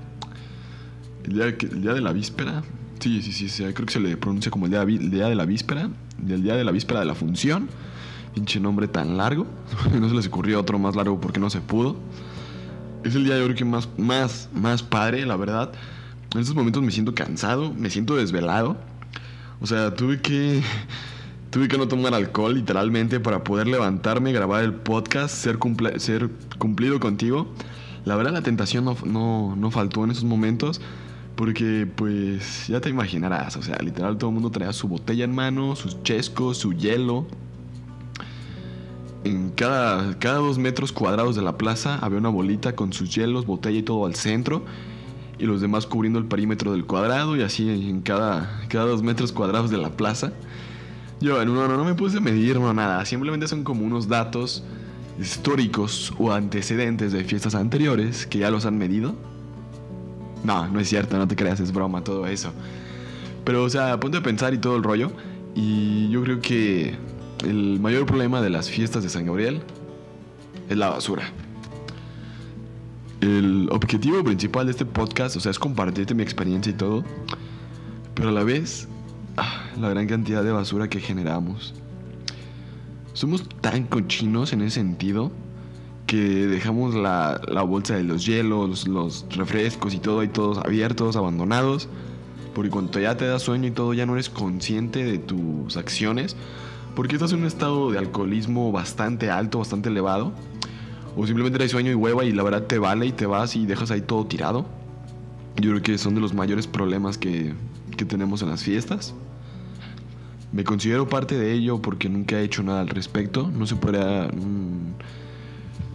el 1.30 1.36
día, 1.36 1.46
el 1.46 1.82
día 1.82 1.94
de 1.94 2.02
la 2.02 2.12
víspera, 2.12 2.64
sí, 3.00 3.22
sí, 3.22 3.32
sí, 3.32 3.50
sí, 3.50 3.64
creo 3.74 3.86
que 3.86 3.94
se 3.94 4.00
le 4.00 4.18
pronuncia 4.18 4.52
como 4.52 4.66
el 4.66 4.72
día, 4.72 4.82
el 4.82 5.12
día 5.12 5.28
de 5.28 5.36
la 5.36 5.46
víspera, 5.46 5.90
del 6.18 6.42
día 6.42 6.56
de 6.56 6.64
la 6.64 6.72
víspera 6.72 7.00
de 7.02 7.06
la 7.06 7.14
función. 7.16 7.70
Pinche 8.34 8.60
nombre 8.60 8.88
tan 8.88 9.18
largo. 9.18 9.46
no 10.00 10.10
se 10.10 10.16
les 10.16 10.28
ocurrió 10.28 10.60
otro 10.60 10.80
más 10.80 10.96
largo 10.96 11.20
porque 11.22 11.40
no 11.40 11.50
se 11.50 11.62
pudo. 11.62 11.98
Es 13.04 13.16
el 13.16 13.26
día 13.26 13.36
de 13.36 13.44
hoy 13.44 13.54
que 13.54 13.64
más, 13.64 13.90
más, 13.98 14.50
más 14.54 14.82
padre, 14.82 15.26
la 15.26 15.36
verdad. 15.36 15.72
En 16.34 16.42
estos 16.42 16.56
momentos 16.56 16.82
me 16.82 16.92
siento 16.92 17.14
cansado, 17.14 17.74
me 17.74 17.90
siento 17.90 18.16
desvelado. 18.16 18.78
O 19.62 19.68
sea, 19.68 19.94
tuve 19.94 20.22
que. 20.22 20.62
Tuve 21.50 21.68
que 21.68 21.80
no 21.80 21.88
tomar 21.88 22.14
alcohol 22.14 22.54
literalmente 22.54 23.20
para 23.20 23.44
poder 23.44 23.66
levantarme, 23.66 24.32
grabar 24.32 24.64
el 24.64 24.72
podcast, 24.72 25.34
ser, 25.34 25.58
ser 25.98 26.30
cumplido 26.60 27.00
contigo. 27.00 27.52
La 28.06 28.16
verdad 28.16 28.34
la 28.34 28.44
tentación 28.44 28.86
no, 28.86 28.96
no, 29.04 29.56
no 29.56 29.72
faltó 29.72 30.04
en 30.04 30.12
esos 30.12 30.26
momentos. 30.26 30.80
Porque 31.40 31.88
pues 31.96 32.68
ya 32.68 32.82
te 32.82 32.90
imaginarás, 32.90 33.56
o 33.56 33.62
sea, 33.62 33.78
literal 33.78 34.18
todo 34.18 34.30
el 34.30 34.34
mundo 34.34 34.52
traía 34.52 34.74
su 34.74 34.90
botella 34.90 35.24
en 35.24 35.34
mano, 35.34 35.74
sus 35.78 36.04
chescos, 36.04 36.58
su 36.58 36.74
hielo. 36.74 37.28
En 39.24 39.52
cada, 39.52 40.20
cada 40.20 40.40
dos 40.40 40.58
metros 40.58 40.92
cuadrados 40.92 41.38
de 41.38 41.42
la 41.42 41.58
plaza 41.58 41.98
había 42.00 42.18
una 42.18 42.28
bolita 42.28 42.76
con 42.76 42.92
sus 42.92 43.16
hielos, 43.16 43.46
botella 43.46 43.80
y 43.80 43.84
todo 43.84 44.06
al 44.06 44.16
centro. 44.16 44.66
Y 45.38 45.46
los 45.46 45.62
demás 45.62 45.86
cubriendo 45.86 46.20
el 46.20 46.26
perímetro 46.26 46.74
del 46.74 46.84
cuadrado 46.84 47.38
y 47.38 47.42
así 47.42 47.70
en 47.70 48.02
cada, 48.02 48.60
cada 48.68 48.88
dos 48.88 49.02
metros 49.02 49.32
cuadrados 49.32 49.72
de 49.72 49.78
la 49.78 49.92
plaza. 49.92 50.34
Yo 51.22 51.46
no, 51.46 51.70
no, 51.70 51.78
no 51.78 51.86
me 51.86 51.96
puse 51.96 52.18
a 52.18 52.20
medir, 52.20 52.60
nada. 52.60 53.06
Simplemente 53.06 53.48
son 53.48 53.64
como 53.64 53.86
unos 53.86 54.10
datos 54.10 54.66
históricos 55.18 56.14
o 56.18 56.34
antecedentes 56.34 57.14
de 57.14 57.24
fiestas 57.24 57.56
anteriores 57.56 58.28
que 58.28 58.40
ya 58.40 58.52
los 58.52 58.66
han 58.66 58.78
medido 58.78 59.16
no, 60.44 60.68
no 60.68 60.80
es 60.80 60.88
cierto, 60.88 61.18
no 61.18 61.28
te 61.28 61.36
creas, 61.36 61.60
es 61.60 61.72
broma 61.72 62.04
todo 62.04 62.26
eso. 62.28 62.52
Pero, 63.44 63.64
o 63.64 63.70
sea, 63.70 64.00
ponte 64.00 64.18
a 64.18 64.24
pensar 64.24 64.54
y 64.54 64.58
todo 64.58 64.76
el 64.76 64.84
rollo. 64.84 65.12
Y 65.56 66.10
yo 66.10 66.24
creo 66.24 66.40
que 66.40 66.96
el 67.46 67.80
mayor 67.80 68.06
problema 68.06 68.42
de 68.42 68.50
las 68.50 68.70
fiestas 68.70 69.04
de 69.04 69.10
San 69.10 69.26
Gabriel 69.26 69.62
es 70.70 70.78
la 70.78 70.90
basura. 70.90 71.24
El 73.22 73.68
objetivo 73.72 74.24
principal 74.24 74.66
de 74.66 74.72
este 74.72 74.86
podcast, 74.86 75.36
o 75.36 75.40
sea, 75.40 75.52
es 75.52 75.60
compartirte 75.60 76.14
mi 76.14 76.24
experiencia 76.24 76.70
y 76.70 76.76
todo. 76.76 77.04
Pero 78.14 78.30
a 78.30 78.32
la 78.32 78.44
vez, 78.44 78.88
ah, 79.38 79.66
la 79.80 79.90
gran 79.90 80.08
cantidad 80.08 80.44
de 80.44 80.52
basura 80.52 80.90
que 80.90 81.00
generamos. 81.00 81.74
Somos 83.14 83.48
tan 83.62 83.84
cochinos 83.84 84.54
en 84.54 84.62
ese 84.62 84.76
sentido 84.76 85.32
que 86.10 86.48
dejamos 86.48 86.96
la, 86.96 87.40
bolsa 87.68 87.96
de 87.96 88.04
los 88.04 88.26
hielos, 88.26 88.88
los 88.88 89.28
refrescos 89.30 89.94
y 89.94 90.00
todo 90.00 90.22
ahí 90.22 90.28
todos 90.28 90.58
abiertos, 90.58 91.16
abandonados. 91.16 91.88
Porque 92.56 92.72
cuando 92.72 93.00
ya 93.00 93.16
te 93.16 93.28
da 93.28 93.38
sueño 93.38 93.68
y 93.68 93.72
todo, 93.72 93.94
ya 93.94 94.08
no 94.08 94.14
eres 94.14 94.28
consciente 94.28 95.04
de 95.04 95.20
tus 95.20 95.78
acciones. 95.78 96.36
Porque 96.96 97.16
estás 97.16 97.32
en 97.32 97.42
un 97.42 97.46
estado 97.46 97.92
de 97.92 98.00
alcoholismo 98.00 98.72
bastante 98.72 99.30
alto, 99.30 99.60
bastante 99.60 99.90
elevado. 99.90 100.34
O 101.16 101.28
simplemente 101.28 101.62
hay 101.62 101.70
sueño 101.70 101.92
y 101.92 101.96
hueva 101.96 102.26
y 102.26 102.32
la 102.32 102.42
verdad 102.42 102.64
te 102.64 102.80
vale 102.80 103.06
y 103.06 103.12
te 103.12 103.28
vas 103.28 103.56
y 103.56 103.68
dejas 103.68 103.92
ahí 103.92 104.02
todo 104.02 104.26
tirado. 104.26 104.66
Yo 105.58 105.70
creo 105.70 105.84
que 105.84 106.00
son 106.00 106.16
de 106.16 106.22
los 106.22 106.34
mayores 106.34 106.66
problemas 106.66 107.20
que, 107.20 107.54
que 107.98 108.06
tenemos 108.06 108.42
en 108.42 108.50
las 108.50 108.64
fiestas. 108.64 109.14
Me 110.52 110.64
considero 110.64 111.08
parte 111.08 111.38
de 111.38 111.54
ello 111.54 111.80
porque 111.84 112.10
nunca 112.10 112.40
he 112.40 112.46
hecho 112.46 112.64
nada 112.64 112.82
al 112.82 112.90
respecto. 112.90 113.48
No 113.54 113.68
se 113.68 113.76
puede... 113.76 114.28
Mm, 114.30 114.96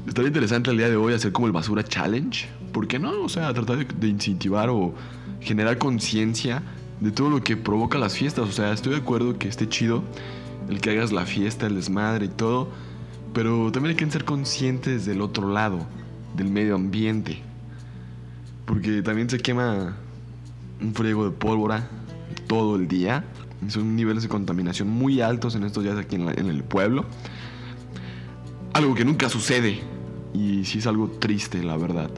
Estaría 0.07 0.29
interesante 0.29 0.71
el 0.71 0.77
día 0.77 0.91
de 0.91 0.97
hoy 0.97 1.15
hacer 1.15 1.33
como 1.33 1.47
el 1.47 1.53
basura 1.53 1.83
challenge. 1.83 2.47
¿Por 2.73 2.87
qué 2.87 2.99
no? 2.99 3.23
O 3.23 3.29
sea, 3.29 3.53
tratar 3.55 3.87
de, 3.87 4.09
incentivar 4.09 4.69
o 4.69 4.95
generar 5.41 5.79
conciencia 5.79 6.63
de 7.01 7.11
todo 7.11 7.31
lo 7.31 7.43
que 7.43 7.57
provoca 7.57 7.99
las 7.99 8.15
fiestas. 8.15 8.47
O 8.47 8.53
sea, 8.53 8.73
estoy 8.73 8.93
de 8.93 8.99
acuerdo 8.99 9.39
que 9.39 9.49
esté 9.49 9.67
chido 9.67 10.03
el 10.69 10.81
que 10.81 10.91
hagas 10.91 11.11
la 11.11 11.25
fiesta, 11.25 11.67
el 11.67 11.77
desmadre 11.77 12.27
y 12.27 12.29
todo. 12.29 12.69
Pero 13.33 13.73
también 13.73 13.97
hay 13.97 13.97
que 13.97 14.11
ser 14.11 14.25
conscientes 14.25 15.07
del 15.07 15.23
otro 15.23 15.49
lado, 15.49 15.87
del 16.37 16.49
medio 16.49 16.75
ambiente. 16.75 17.41
Porque 18.67 19.01
también 19.01 19.31
se 19.31 19.39
quema 19.39 19.97
un 20.83 20.95
friego 20.95 21.25
de 21.25 21.31
pólvora 21.31 21.89
todo 22.47 22.77
el 22.77 22.89
día. 22.89 23.25
Son 23.69 23.97
niveles 23.97 24.23
de 24.23 24.29
contaminación 24.29 24.91
muy 24.91 25.23
altos 25.23 25.55
en 25.55 25.65
estos 25.65 25.83
días 25.83 25.97
aquí 25.97 26.17
en, 26.17 26.29
en 26.29 26.49
el 26.49 26.63
pueblo. 26.63 27.07
Algo 28.75 28.95
que 28.95 29.05
nunca 29.07 29.31
sucede 29.31 29.94
y 30.65 30.67
sí 30.67 30.79
es 30.79 30.87
algo 30.87 31.09
triste, 31.09 31.63
la 31.63 31.77
verdad. 31.77 32.11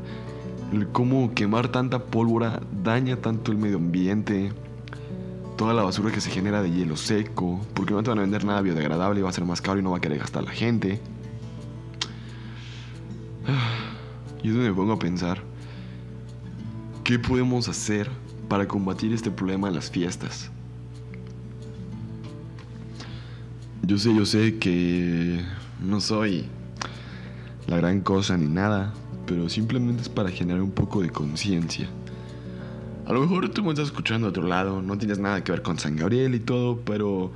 Cómo 0.92 1.34
quemar 1.34 1.66
tanta 1.66 1.98
pólvora 1.98 2.60
daña 2.84 3.16
tanto 3.16 3.50
el 3.50 3.58
medio 3.58 3.78
ambiente, 3.78 4.52
toda 5.56 5.74
la 5.74 5.82
basura 5.82 6.12
que 6.12 6.20
se 6.20 6.30
genera 6.30 6.62
de 6.62 6.70
hielo 6.70 6.96
seco, 6.96 7.60
porque 7.74 7.92
no 7.92 8.04
te 8.04 8.10
van 8.10 8.20
a 8.20 8.22
vender 8.22 8.44
nada 8.44 8.60
biodegradable 8.60 9.18
y 9.18 9.22
va 9.24 9.30
a 9.30 9.32
ser 9.32 9.44
más 9.44 9.60
caro 9.60 9.80
y 9.80 9.82
no 9.82 9.90
va 9.90 9.96
a 9.96 10.00
querer 10.00 10.20
gastar 10.20 10.44
la 10.44 10.52
gente. 10.52 11.00
Y 14.44 14.48
es 14.50 14.54
donde 14.54 14.70
me 14.70 14.76
pongo 14.76 14.92
a 14.92 14.98
pensar, 15.00 15.42
¿qué 17.02 17.18
podemos 17.18 17.68
hacer 17.68 18.08
para 18.48 18.68
combatir 18.68 19.12
este 19.12 19.32
problema 19.32 19.66
en 19.66 19.74
las 19.74 19.90
fiestas? 19.90 20.52
Yo 23.82 23.98
sé, 23.98 24.14
yo 24.14 24.24
sé 24.24 24.58
que 24.58 25.44
no 25.80 26.00
soy 26.00 26.46
la 27.66 27.76
gran 27.76 28.00
cosa 28.00 28.36
ni 28.36 28.46
nada, 28.46 28.92
pero 29.26 29.48
simplemente 29.48 30.02
es 30.02 30.08
para 30.08 30.30
generar 30.30 30.62
un 30.62 30.70
poco 30.70 31.02
de 31.02 31.10
conciencia. 31.10 31.88
A 33.06 33.12
lo 33.12 33.20
mejor 33.20 33.48
tú 33.50 33.62
me 33.62 33.70
estás 33.70 33.86
escuchando 33.86 34.26
a 34.26 34.30
otro 34.30 34.46
lado, 34.46 34.82
no 34.82 34.98
tienes 34.98 35.18
nada 35.18 35.42
que 35.42 35.52
ver 35.52 35.62
con 35.62 35.78
San 35.78 35.96
Gabriel 35.96 36.34
y 36.34 36.40
todo, 36.40 36.80
pero 36.80 37.32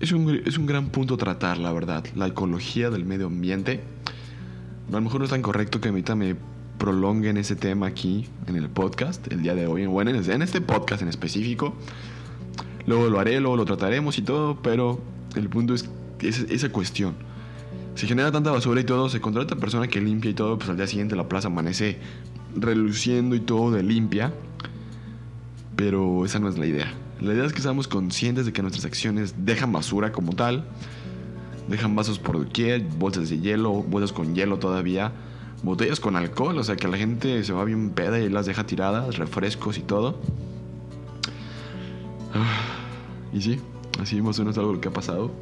es 0.00 0.12
un, 0.12 0.42
es 0.44 0.58
un 0.58 0.66
gran 0.66 0.88
punto 0.88 1.16
tratar, 1.16 1.58
la 1.58 1.72
verdad. 1.72 2.04
La 2.14 2.26
ecología 2.26 2.90
del 2.90 3.04
medio 3.04 3.26
ambiente. 3.26 3.80
A 4.88 4.92
lo 4.92 5.00
mejor 5.00 5.20
no 5.20 5.24
es 5.24 5.30
tan 5.30 5.42
correcto 5.42 5.80
que 5.80 5.88
ahorita 5.88 6.14
me 6.14 6.36
prolonguen 6.78 7.36
ese 7.36 7.56
tema 7.56 7.86
aquí 7.86 8.28
en 8.46 8.56
el 8.56 8.68
podcast 8.68 9.30
el 9.32 9.42
día 9.42 9.54
de 9.56 9.66
hoy, 9.66 9.86
bueno, 9.86 10.10
en 10.10 10.42
este 10.42 10.60
podcast 10.60 11.02
en 11.02 11.08
específico. 11.08 11.74
Luego 12.86 13.08
lo 13.08 13.20
haré, 13.20 13.40
luego 13.40 13.56
lo 13.56 13.64
trataremos 13.64 14.18
y 14.18 14.22
todo, 14.22 14.62
pero 14.62 15.00
el 15.34 15.48
punto 15.48 15.74
es 15.74 15.88
esa 16.20 16.70
cuestión 16.70 17.27
se 17.98 18.06
genera 18.06 18.30
tanta 18.30 18.52
basura 18.52 18.80
y 18.80 18.84
todo, 18.84 19.08
se 19.08 19.20
contrata 19.20 19.56
persona 19.56 19.88
que 19.88 20.00
limpia 20.00 20.30
y 20.30 20.34
todo, 20.34 20.56
pues 20.56 20.70
al 20.70 20.76
día 20.76 20.86
siguiente 20.86 21.16
la 21.16 21.28
plaza 21.28 21.48
amanece 21.48 21.98
reluciendo 22.54 23.34
y 23.34 23.40
todo 23.40 23.72
de 23.72 23.82
limpia. 23.82 24.32
Pero 25.74 26.24
esa 26.24 26.38
no 26.38 26.48
es 26.48 26.56
la 26.58 26.66
idea. 26.66 26.94
La 27.20 27.34
idea 27.34 27.44
es 27.44 27.52
que 27.52 27.60
seamos 27.60 27.88
conscientes 27.88 28.46
de 28.46 28.52
que 28.52 28.62
nuestras 28.62 28.84
acciones 28.84 29.34
dejan 29.44 29.72
basura 29.72 30.12
como 30.12 30.32
tal. 30.34 30.64
Dejan 31.66 31.96
vasos 31.96 32.20
por 32.20 32.38
doquier, 32.38 32.82
bolsas 32.82 33.30
de 33.30 33.40
hielo, 33.40 33.72
bolsas 33.72 34.12
con 34.12 34.32
hielo 34.32 34.60
todavía, 34.60 35.10
botellas 35.64 35.98
con 35.98 36.14
alcohol, 36.14 36.56
o 36.56 36.62
sea 36.62 36.76
que 36.76 36.86
la 36.86 36.98
gente 36.98 37.42
se 37.42 37.52
va 37.52 37.64
bien 37.64 37.90
peda 37.90 38.20
y 38.20 38.28
las 38.28 38.46
deja 38.46 38.64
tiradas, 38.64 39.18
refrescos 39.18 39.76
y 39.76 39.82
todo. 39.82 40.20
Ah, 42.32 42.60
y 43.32 43.42
sí, 43.42 43.58
así 44.00 44.22
más 44.22 44.38
o 44.38 44.42
menos 44.42 44.56
algo 44.56 44.74
lo 44.74 44.80
que 44.80 44.86
ha 44.86 44.92
pasado. 44.92 45.32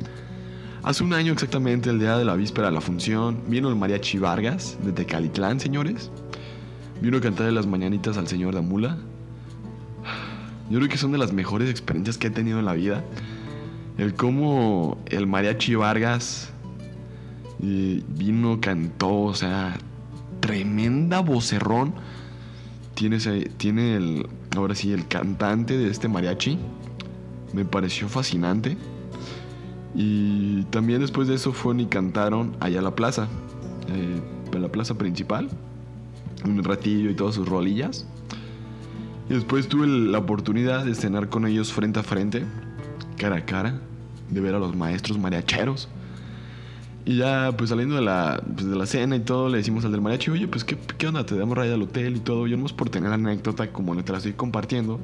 Hace 0.86 1.02
un 1.02 1.12
año 1.14 1.32
exactamente, 1.32 1.90
el 1.90 1.98
día 1.98 2.16
de 2.16 2.24
la 2.24 2.36
víspera 2.36 2.68
de 2.68 2.72
la 2.72 2.80
función, 2.80 3.40
vino 3.48 3.68
el 3.68 3.74
mariachi 3.74 4.18
Vargas 4.18 4.78
de 4.84 4.92
Tecalitlán, 4.92 5.58
señores. 5.58 6.12
Vino 7.02 7.18
a 7.18 7.20
cantar 7.20 7.52
las 7.52 7.66
mañanitas 7.66 8.16
al 8.18 8.28
señor 8.28 8.54
Damula. 8.54 8.96
Yo 10.70 10.78
creo 10.78 10.88
que 10.88 10.96
son 10.96 11.10
de 11.10 11.18
las 11.18 11.32
mejores 11.32 11.70
experiencias 11.70 12.18
que 12.18 12.28
he 12.28 12.30
tenido 12.30 12.60
en 12.60 12.66
la 12.66 12.74
vida. 12.74 13.02
El 13.98 14.14
cómo 14.14 15.02
el 15.06 15.26
mariachi 15.26 15.74
Vargas 15.74 16.52
eh, 17.64 18.04
vino, 18.06 18.60
cantó, 18.60 19.22
o 19.22 19.34
sea, 19.34 19.76
tremenda 20.38 21.18
vocerrón. 21.18 21.94
Tiene, 22.94 23.18
tiene 23.56 23.96
el, 23.96 24.28
ahora 24.56 24.76
sí, 24.76 24.92
el 24.92 25.08
cantante 25.08 25.76
de 25.76 25.90
este 25.90 26.06
mariachi. 26.06 26.60
Me 27.54 27.64
pareció 27.64 28.08
fascinante. 28.08 28.76
Y 29.94 30.64
también 30.64 31.00
después 31.00 31.28
de 31.28 31.34
eso 31.34 31.52
fueron 31.52 31.80
y 31.80 31.86
cantaron 31.86 32.56
allá 32.60 32.80
a 32.80 32.82
la 32.82 32.94
plaza, 32.94 33.28
eh, 33.88 34.20
en 34.52 34.62
la 34.62 34.68
plaza 34.68 34.96
principal, 34.96 35.48
un 36.44 36.62
ratillo 36.62 37.10
y 37.10 37.14
todas 37.14 37.34
sus 37.34 37.48
rolillas. 37.48 38.06
Y 39.28 39.34
después 39.34 39.68
tuve 39.68 39.86
la 39.86 40.18
oportunidad 40.18 40.84
de 40.84 40.94
cenar 40.94 41.28
con 41.28 41.46
ellos 41.46 41.72
frente 41.72 42.00
a 42.00 42.02
frente, 42.02 42.44
cara 43.16 43.36
a 43.36 43.44
cara, 43.44 43.80
de 44.30 44.40
ver 44.40 44.54
a 44.54 44.58
los 44.58 44.76
maestros 44.76 45.18
mariacheros. 45.18 45.88
Y 47.04 47.18
ya, 47.18 47.52
pues 47.56 47.70
saliendo 47.70 47.94
de 47.94 48.02
la, 48.02 48.42
pues, 48.54 48.68
de 48.68 48.76
la 48.76 48.86
cena 48.86 49.14
y 49.16 49.20
todo, 49.20 49.48
le 49.48 49.58
decimos 49.58 49.84
al 49.84 49.92
del 49.92 50.00
mariachi, 50.00 50.30
oye, 50.30 50.48
pues 50.48 50.64
¿qué, 50.64 50.76
qué 50.98 51.06
onda, 51.06 51.24
te 51.24 51.36
damos 51.36 51.56
raya 51.56 51.74
al 51.74 51.82
hotel 51.82 52.16
y 52.16 52.20
todo. 52.20 52.46
Yo 52.46 52.56
no 52.56 52.66
por 52.66 52.90
tener 52.90 53.10
la 53.10 53.14
anécdota 53.14 53.72
como 53.72 53.96
te 54.02 54.12
la 54.12 54.18
estoy 54.18 54.32
compartiendo, 54.32 54.98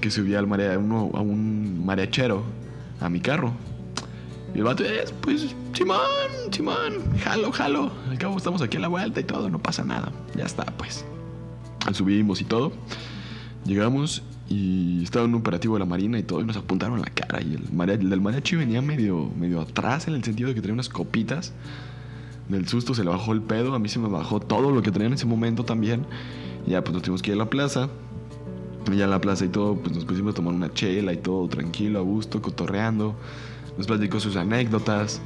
que 0.00 0.10
subía 0.10 0.40
al 0.40 0.46
maria, 0.46 0.76
uno, 0.78 1.10
a 1.14 1.20
un 1.20 1.84
mariachero 1.86 2.42
a 3.00 3.08
mi 3.08 3.20
carro. 3.20 3.52
Y 4.54 4.58
el 4.58 4.64
vato 4.64 4.84
es, 4.84 5.12
pues, 5.12 5.54
Simón, 5.72 5.98
Simón, 6.50 7.18
jalo, 7.20 7.50
jalo. 7.52 7.90
Al 8.10 8.18
cabo 8.18 8.36
estamos 8.36 8.60
aquí 8.60 8.76
a 8.76 8.80
la 8.80 8.88
vuelta 8.88 9.20
y 9.20 9.24
todo, 9.24 9.48
no 9.48 9.58
pasa 9.58 9.82
nada. 9.84 10.12
Ya 10.36 10.44
está, 10.44 10.64
pues. 10.64 11.04
Subimos 11.92 12.40
y 12.40 12.44
todo. 12.44 12.72
Llegamos 13.64 14.22
y 14.48 15.02
estaba 15.02 15.24
en 15.24 15.34
un 15.34 15.40
operativo 15.40 15.74
de 15.74 15.80
la 15.80 15.86
Marina 15.86 16.18
y 16.18 16.22
todo, 16.22 16.40
y 16.40 16.44
nos 16.44 16.56
apuntaron 16.56 17.00
la 17.00 17.06
cara. 17.06 17.40
Y 17.40 17.54
el, 17.54 18.10
del 18.10 18.20
mariachi 18.20 18.56
venía 18.56 18.82
medio, 18.82 19.30
medio 19.38 19.62
atrás 19.62 20.06
en 20.08 20.14
el 20.14 20.22
sentido 20.22 20.48
de 20.48 20.54
que 20.54 20.60
tenía 20.60 20.74
unas 20.74 20.90
copitas. 20.90 21.52
Del 22.48 22.68
susto 22.68 22.92
se 22.92 23.04
le 23.04 23.10
bajó 23.10 23.32
el 23.32 23.40
pedo, 23.40 23.74
a 23.74 23.78
mí 23.78 23.88
se 23.88 23.98
me 23.98 24.08
bajó 24.08 24.40
todo 24.40 24.70
lo 24.70 24.82
que 24.82 24.90
tenía 24.90 25.08
en 25.08 25.14
ese 25.14 25.24
momento 25.26 25.64
también. 25.64 26.04
Y 26.66 26.72
ya, 26.72 26.84
pues 26.84 26.92
nos 26.92 27.02
tuvimos 27.02 27.22
que 27.22 27.30
ir 27.30 27.36
a 27.36 27.38
la 27.38 27.50
plaza. 27.50 27.88
Y 28.92 28.96
ya 28.96 29.04
en 29.04 29.10
la 29.10 29.20
plaza 29.20 29.46
y 29.46 29.48
todo, 29.48 29.76
pues 29.76 29.94
nos 29.94 30.04
pusimos 30.04 30.32
a 30.32 30.34
tomar 30.34 30.52
una 30.52 30.70
chela 30.74 31.14
y 31.14 31.16
todo, 31.16 31.48
tranquilo, 31.48 32.00
a 32.00 32.02
gusto, 32.02 32.42
cotorreando 32.42 33.16
nos 33.76 33.86
platicó 33.86 34.20
sus 34.20 34.36
anécdotas. 34.36 35.20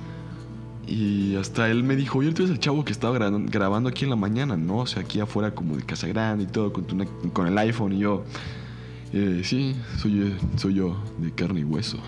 Y 0.86 1.34
hasta 1.34 1.68
él 1.68 1.82
me 1.82 1.96
dijo, 1.96 2.20
oye, 2.20 2.32
tú 2.32 2.42
eres 2.42 2.52
el 2.52 2.60
chavo 2.60 2.84
que 2.84 2.92
estaba 2.92 3.18
grabando 3.18 3.88
aquí 3.88 4.04
en 4.04 4.10
la 4.10 4.16
mañana, 4.16 4.56
¿no? 4.56 4.78
O 4.78 4.86
sea, 4.86 5.02
aquí 5.02 5.18
afuera 5.18 5.52
como 5.52 5.76
de 5.76 5.82
Casa 5.82 6.06
Grande 6.06 6.44
y 6.44 6.46
todo, 6.46 6.72
con, 6.72 6.84
con 7.32 7.46
el 7.46 7.58
iPhone 7.58 7.92
y 7.92 7.98
yo. 7.98 8.24
Eh, 9.12 9.42
sí, 9.44 9.74
soy, 9.98 10.36
soy 10.56 10.74
yo, 10.74 10.96
de 11.18 11.32
carne 11.32 11.60
y 11.60 11.64
hueso. 11.64 11.98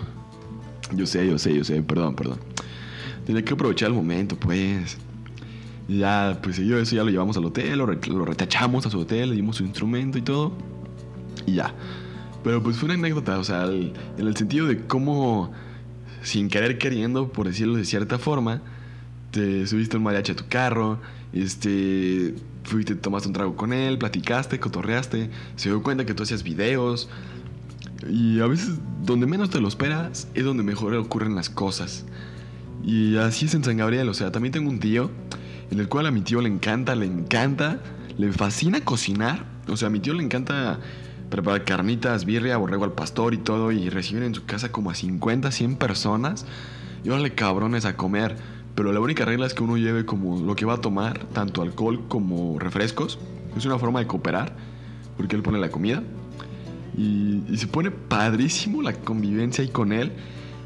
Yo 0.95 1.05
sé, 1.05 1.27
yo 1.27 1.37
sé, 1.37 1.55
yo 1.55 1.63
sé, 1.63 1.81
perdón, 1.81 2.15
perdón. 2.15 2.39
Tenía 3.25 3.43
que 3.43 3.53
aprovechar 3.53 3.89
el 3.89 3.95
momento, 3.95 4.37
pues. 4.37 4.97
Ya, 5.87 6.39
pues 6.41 6.57
yo 6.57 6.77
eso 6.77 6.95
ya 6.95 7.03
lo 7.03 7.09
llevamos 7.09 7.35
al 7.35 7.45
hotel, 7.45 7.79
lo, 7.79 7.87
lo 7.87 8.25
retachamos 8.25 8.85
a 8.85 8.89
su 8.89 8.99
hotel, 8.99 9.31
le 9.31 9.35
dimos 9.35 9.57
su 9.57 9.63
instrumento 9.63 10.17
y 10.17 10.21
todo. 10.21 10.53
Y 11.45 11.55
ya. 11.55 11.73
Pero 12.43 12.63
pues 12.63 12.77
fue 12.77 12.85
una 12.85 12.93
anécdota, 12.93 13.37
o 13.39 13.43
sea, 13.43 13.65
en 13.65 13.93
el 14.17 14.37
sentido 14.37 14.67
de 14.67 14.85
cómo 14.85 15.51
sin 16.23 16.49
querer 16.49 16.77
queriendo, 16.77 17.31
por 17.31 17.47
decirlo 17.47 17.75
de 17.75 17.85
cierta 17.85 18.17
forma, 18.17 18.61
te 19.31 19.67
subiste 19.67 19.97
un 19.97 20.03
mariachi 20.03 20.31
a 20.31 20.35
tu 20.35 20.47
carro, 20.47 20.99
este, 21.33 22.35
fuiste, 22.63 22.95
tomaste 22.95 23.27
un 23.27 23.33
trago 23.33 23.55
con 23.55 23.73
él, 23.73 23.97
platicaste, 23.97 24.59
cotorreaste, 24.59 25.29
se 25.55 25.69
dio 25.69 25.83
cuenta 25.83 26.05
que 26.05 26.13
tú 26.13 26.23
hacías 26.23 26.43
videos. 26.43 27.09
Y 28.09 28.39
a 28.39 28.47
veces, 28.47 28.79
donde 29.03 29.27
menos 29.27 29.49
te 29.49 29.59
lo 29.59 29.67
esperas, 29.67 30.27
es 30.33 30.43
donde 30.43 30.63
mejor 30.63 30.93
ocurren 30.95 31.35
las 31.35 31.49
cosas. 31.49 32.05
Y 32.83 33.17
así 33.17 33.45
es 33.45 33.53
en 33.55 33.63
San 33.63 33.77
Gabriel, 33.77 34.07
o 34.09 34.13
sea, 34.13 34.31
también 34.31 34.53
tengo 34.53 34.69
un 34.69 34.79
tío, 34.79 35.11
en 35.69 35.79
el 35.79 35.89
cual 35.89 36.05
a 36.05 36.11
mi 36.11 36.21
tío 36.21 36.41
le 36.41 36.49
encanta, 36.49 36.95
le 36.95 37.05
encanta, 37.05 37.81
le 38.17 38.31
fascina 38.31 38.81
cocinar. 38.81 39.45
O 39.67 39.77
sea, 39.77 39.89
a 39.89 39.91
mi 39.91 39.99
tío 39.99 40.13
le 40.13 40.23
encanta 40.23 40.79
preparar 41.29 41.63
carnitas, 41.63 42.25
birria, 42.25 42.57
borrego 42.57 42.83
al 42.83 42.93
pastor 42.93 43.33
y 43.33 43.37
todo, 43.37 43.71
y 43.71 43.89
reciben 43.89 44.23
en 44.23 44.35
su 44.35 44.45
casa 44.45 44.71
como 44.71 44.89
a 44.91 44.95
50, 44.95 45.51
100 45.51 45.75
personas. 45.75 46.45
Y 47.03 47.09
órale 47.09 47.33
cabrones 47.33 47.85
a 47.85 47.95
comer. 47.95 48.35
Pero 48.75 48.91
la 48.93 48.99
única 48.99 49.25
regla 49.25 49.45
es 49.45 49.53
que 49.53 49.63
uno 49.63 49.77
lleve 49.77 50.05
como 50.05 50.39
lo 50.39 50.55
que 50.55 50.65
va 50.65 50.75
a 50.75 50.81
tomar, 50.81 51.19
tanto 51.33 51.61
alcohol 51.61 52.07
como 52.07 52.59
refrescos. 52.59 53.19
Es 53.57 53.65
una 53.65 53.77
forma 53.77 53.99
de 53.99 54.07
cooperar, 54.07 54.55
porque 55.17 55.35
él 55.35 55.41
pone 55.41 55.59
la 55.59 55.69
comida. 55.69 56.01
Y, 56.97 57.43
se 57.55 57.67
pone 57.67 57.91
padrísimo 57.91 58.81
la 58.81 58.93
convivencia 58.93 59.63
ahí 59.63 59.69
con 59.69 59.91
él. 59.91 60.11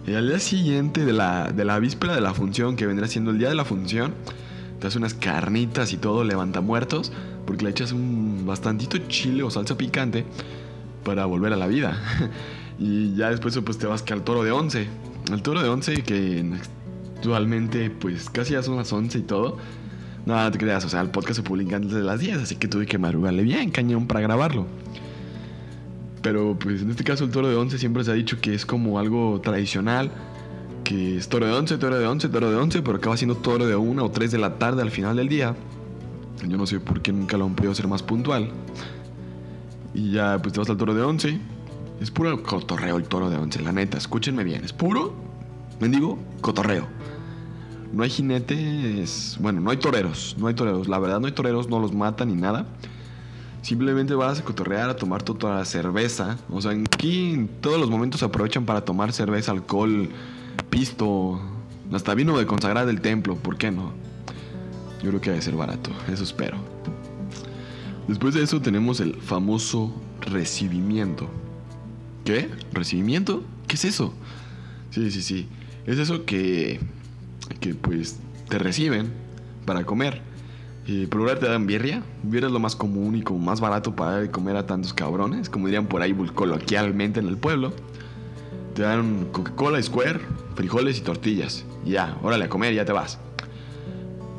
Y 0.06 0.14
al 0.14 0.28
día 0.28 0.40
siguiente 0.40 1.06
de 1.06 1.14
la, 1.14 1.52
de 1.52 1.66
la 1.66 1.80
víspera 1.80 2.14
de 2.14 2.22
la 2.22 2.34
función, 2.34 2.76
que 2.76 2.86
vendrá 2.86 3.08
siendo 3.08 3.32
el 3.32 3.40
día 3.40 3.50
de 3.50 3.56
la 3.56 3.66
función, 3.66 4.14
te 4.80 4.88
hace 4.88 4.98
unas 4.98 5.14
carnitas 5.14 5.94
y 5.94 5.98
todo, 5.98 6.24
levanta 6.24 6.60
muertos 6.62 7.12
porque 7.46 7.64
le 7.64 7.72
echas 7.72 7.92
un 7.92 8.33
bastantito 8.46 8.98
chile 9.08 9.44
o 9.44 9.50
salsa 9.50 9.78
picante 9.78 10.26
para 11.04 11.26
volver 11.26 11.54
a 11.54 11.58
la 11.58 11.68
vida. 11.68 11.98
y 12.80 13.16
ya 13.16 13.30
después 13.30 13.58
pues 13.64 13.78
te 13.78 13.88
vas 13.88 14.02
que 14.02 14.14
al 14.14 14.24
toro 14.24 14.44
de 14.44 14.52
11. 14.52 14.88
El 15.32 15.42
toro 15.42 15.62
de 15.62 15.70
11 15.70 16.04
que 16.04 16.46
actualmente 17.16 17.90
pues 17.90 18.30
casi 18.30 18.54
ya 18.54 18.64
son 18.64 18.78
las 18.78 18.92
11 18.92 19.20
y 19.20 19.22
todo. 19.22 19.58
No, 20.26 20.50
te 20.52 20.58
creas, 20.58 20.86
o 20.86 20.90
sea, 20.90 21.02
el 21.02 21.10
podcast 21.10 21.38
se 21.38 21.44
publica 21.44 21.76
antes 21.76 21.92
de 21.92 22.02
las 22.02 22.20
10, 22.22 22.38
así 22.38 22.56
que 22.56 22.70
tuve 22.70 22.86
que 22.86 22.98
madrugarle 22.98 23.44
bien 23.44 23.72
cañón 23.72 24.08
para 24.08 24.22
grabarlo. 24.22 24.68
Pero 26.22 26.58
pues 26.58 26.82
en 26.82 26.92
este 26.92 27.04
caso 27.04 27.26
el 27.26 27.32
toro 27.32 27.50
de 27.50 27.56
11 27.56 27.78
siempre 27.78 28.04
se 28.06 28.12
ha 28.12 28.14
dicho 28.14 28.40
que 28.40 28.54
es 28.54 28.66
como 28.66 29.00
algo 29.00 29.42
tradicional, 29.42 30.12
que 30.86 31.18
es 31.18 31.28
toro 31.28 31.46
de 31.46 31.54
11, 31.54 31.78
toro 31.78 32.00
de 32.00 32.08
11, 32.08 32.30
toro 32.30 32.50
de 32.50 32.56
11, 32.56 32.82
pero 32.82 32.98
acaba 32.98 33.18
siendo 33.18 33.36
toro 33.36 33.66
de 33.66 33.76
1 33.76 34.04
o 34.04 34.12
3 34.12 34.32
de 34.32 34.38
la 34.38 34.58
tarde 34.58 34.82
al 34.82 34.92
final 34.92 35.18
del 35.18 35.28
día. 35.28 35.56
Yo 36.48 36.58
no 36.58 36.66
sé 36.66 36.80
por 36.80 37.02
qué 37.02 37.14
nunca 37.14 37.38
lo 37.38 37.46
han 37.46 37.56
podido 37.56 37.74
ser 37.74 37.88
más 37.88 38.04
puntual. 38.04 38.50
Y 39.94 40.12
ya, 40.12 40.40
pues 40.42 40.54
te 40.54 40.60
vas 40.60 40.70
al 40.70 40.78
toro 40.78 40.94
de 40.94 41.04
11. 41.04 41.40
Es 42.02 42.12
puro 42.12 42.42
cotorreo 42.44 42.98
el 42.98 43.04
toro 43.04 43.30
de 43.30 43.38
11, 43.38 43.62
la 43.62 43.72
neta. 43.72 43.98
Escúchenme 43.98 44.44
bien. 44.44 44.64
Es 44.64 44.74
puro, 44.74 45.14
mendigo, 45.80 46.20
cotorreo. 46.42 46.88
No 47.94 48.04
hay 48.04 48.10
jinetes. 48.10 49.38
Bueno, 49.40 49.62
no 49.62 49.70
hay 49.70 49.78
toreros. 49.78 50.36
No 50.40 50.48
hay 50.48 50.56
toreros. 50.56 50.88
La 50.88 51.00
verdad, 51.00 51.20
no 51.20 51.28
hay 51.28 51.34
toreros. 51.34 51.70
No 51.70 51.80
los 51.80 51.94
matan 51.94 52.30
ni 52.30 52.36
nada. 52.36 52.66
Simplemente 53.62 54.14
vas 54.16 54.40
a 54.40 54.44
cotorrear, 54.44 54.90
a 54.90 54.96
tomar 54.96 55.24
toda 55.24 55.56
la 55.56 55.66
cerveza. 55.66 56.38
O 56.50 56.60
sea, 56.60 56.72
aquí 56.72 57.34
en 57.34 57.48
todos 57.48 57.80
los 57.80 57.90
momentos 57.90 58.20
se 58.20 58.26
aprovechan 58.26 58.66
para 58.66 58.82
tomar 58.82 59.14
cerveza, 59.14 59.52
alcohol, 59.52 60.10
pisto. 60.70 61.40
Hasta 61.94 62.16
vino 62.16 62.38
de 62.38 62.46
consagrar 62.48 62.86
del 62.88 63.00
templo. 63.00 63.36
¿Por 63.36 63.58
qué 63.58 63.72
no? 63.72 63.94
Yo 65.04 65.10
creo 65.10 65.22
que 65.22 65.30
debe 65.32 65.42
ser 65.42 65.56
barato, 65.56 65.92
eso 66.12 66.24
espero. 66.24 66.58
Después 68.08 68.34
de 68.34 68.44
eso 68.44 68.62
tenemos 68.62 69.02
el 69.02 69.16
famoso 69.16 69.94
recibimiento. 70.22 71.30
¿Qué? 72.24 72.50
¿Recibimiento? 72.72 73.44
¿Qué 73.68 73.76
es 73.76 73.84
eso? 73.84 74.14
Sí, 74.92 75.12
sí, 75.12 75.22
sí. 75.22 75.48
Es 75.86 76.00
eso 76.00 76.24
que, 76.24 76.80
que 77.60 77.76
pues 77.76 78.20
te 78.48 78.58
reciben 78.58 79.12
para 79.66 79.84
comer. 79.84 80.22
Y 80.86 81.06
por 81.08 81.20
lugar 81.22 81.40
te 81.40 81.48
dan 81.48 81.68
birria. 81.68 82.04
Birria 82.24 82.48
es 82.48 82.54
lo 82.54 82.60
más 82.60 82.76
común 82.76 83.16
y 83.16 83.24
como 83.24 83.40
más 83.40 83.60
barato 83.60 83.96
para 83.96 84.32
comer 84.32 84.56
a 84.56 84.66
tantos 84.66 84.94
cabrones, 84.94 85.50
como 85.50 85.68
dirían 85.68 85.88
por 85.88 86.02
ahí 86.02 86.14
coloquialmente 86.34 87.20
en 87.20 87.28
el 87.28 87.38
pueblo. 87.38 87.74
Te 88.74 88.82
dan 88.84 89.28
Coca-Cola, 89.32 89.82
Square, 89.82 90.22
frijoles 90.56 90.98
y 90.98 91.02
tortillas. 91.02 91.66
ya, 91.86 92.18
órale 92.24 92.46
a 92.46 92.50
comer, 92.50 92.74
ya 92.74 92.86
te 92.86 92.92
vas. 92.94 93.20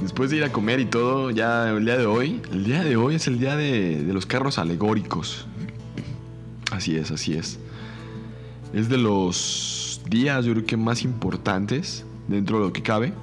Después 0.04 0.28
de 0.28 0.36
ir 0.36 0.44
a 0.44 0.52
comer 0.52 0.80
y 0.80 0.84
todo, 0.84 1.30
ya 1.30 1.70
el 1.70 1.86
día 1.86 1.96
de 1.96 2.04
hoy, 2.04 2.42
el 2.52 2.62
día 2.62 2.84
de 2.84 2.94
hoy 2.94 3.14
es 3.14 3.26
el 3.26 3.38
día 3.38 3.56
de, 3.56 4.04
los 4.12 4.26
carros 4.26 4.58
alegóricos. 4.58 5.46
Así 6.70 6.94
es, 6.94 7.10
así 7.10 7.32
es. 7.32 7.58
Es 8.74 8.90
de 8.90 8.98
los 8.98 10.02
días, 10.10 10.44
yo 10.44 10.52
creo 10.52 10.66
que 10.66 10.76
más 10.76 11.04
importantes 11.04 12.04
dentro 12.28 12.58
de 12.58 12.66
lo 12.66 12.72
que 12.74 12.82
cabe. 12.82 13.14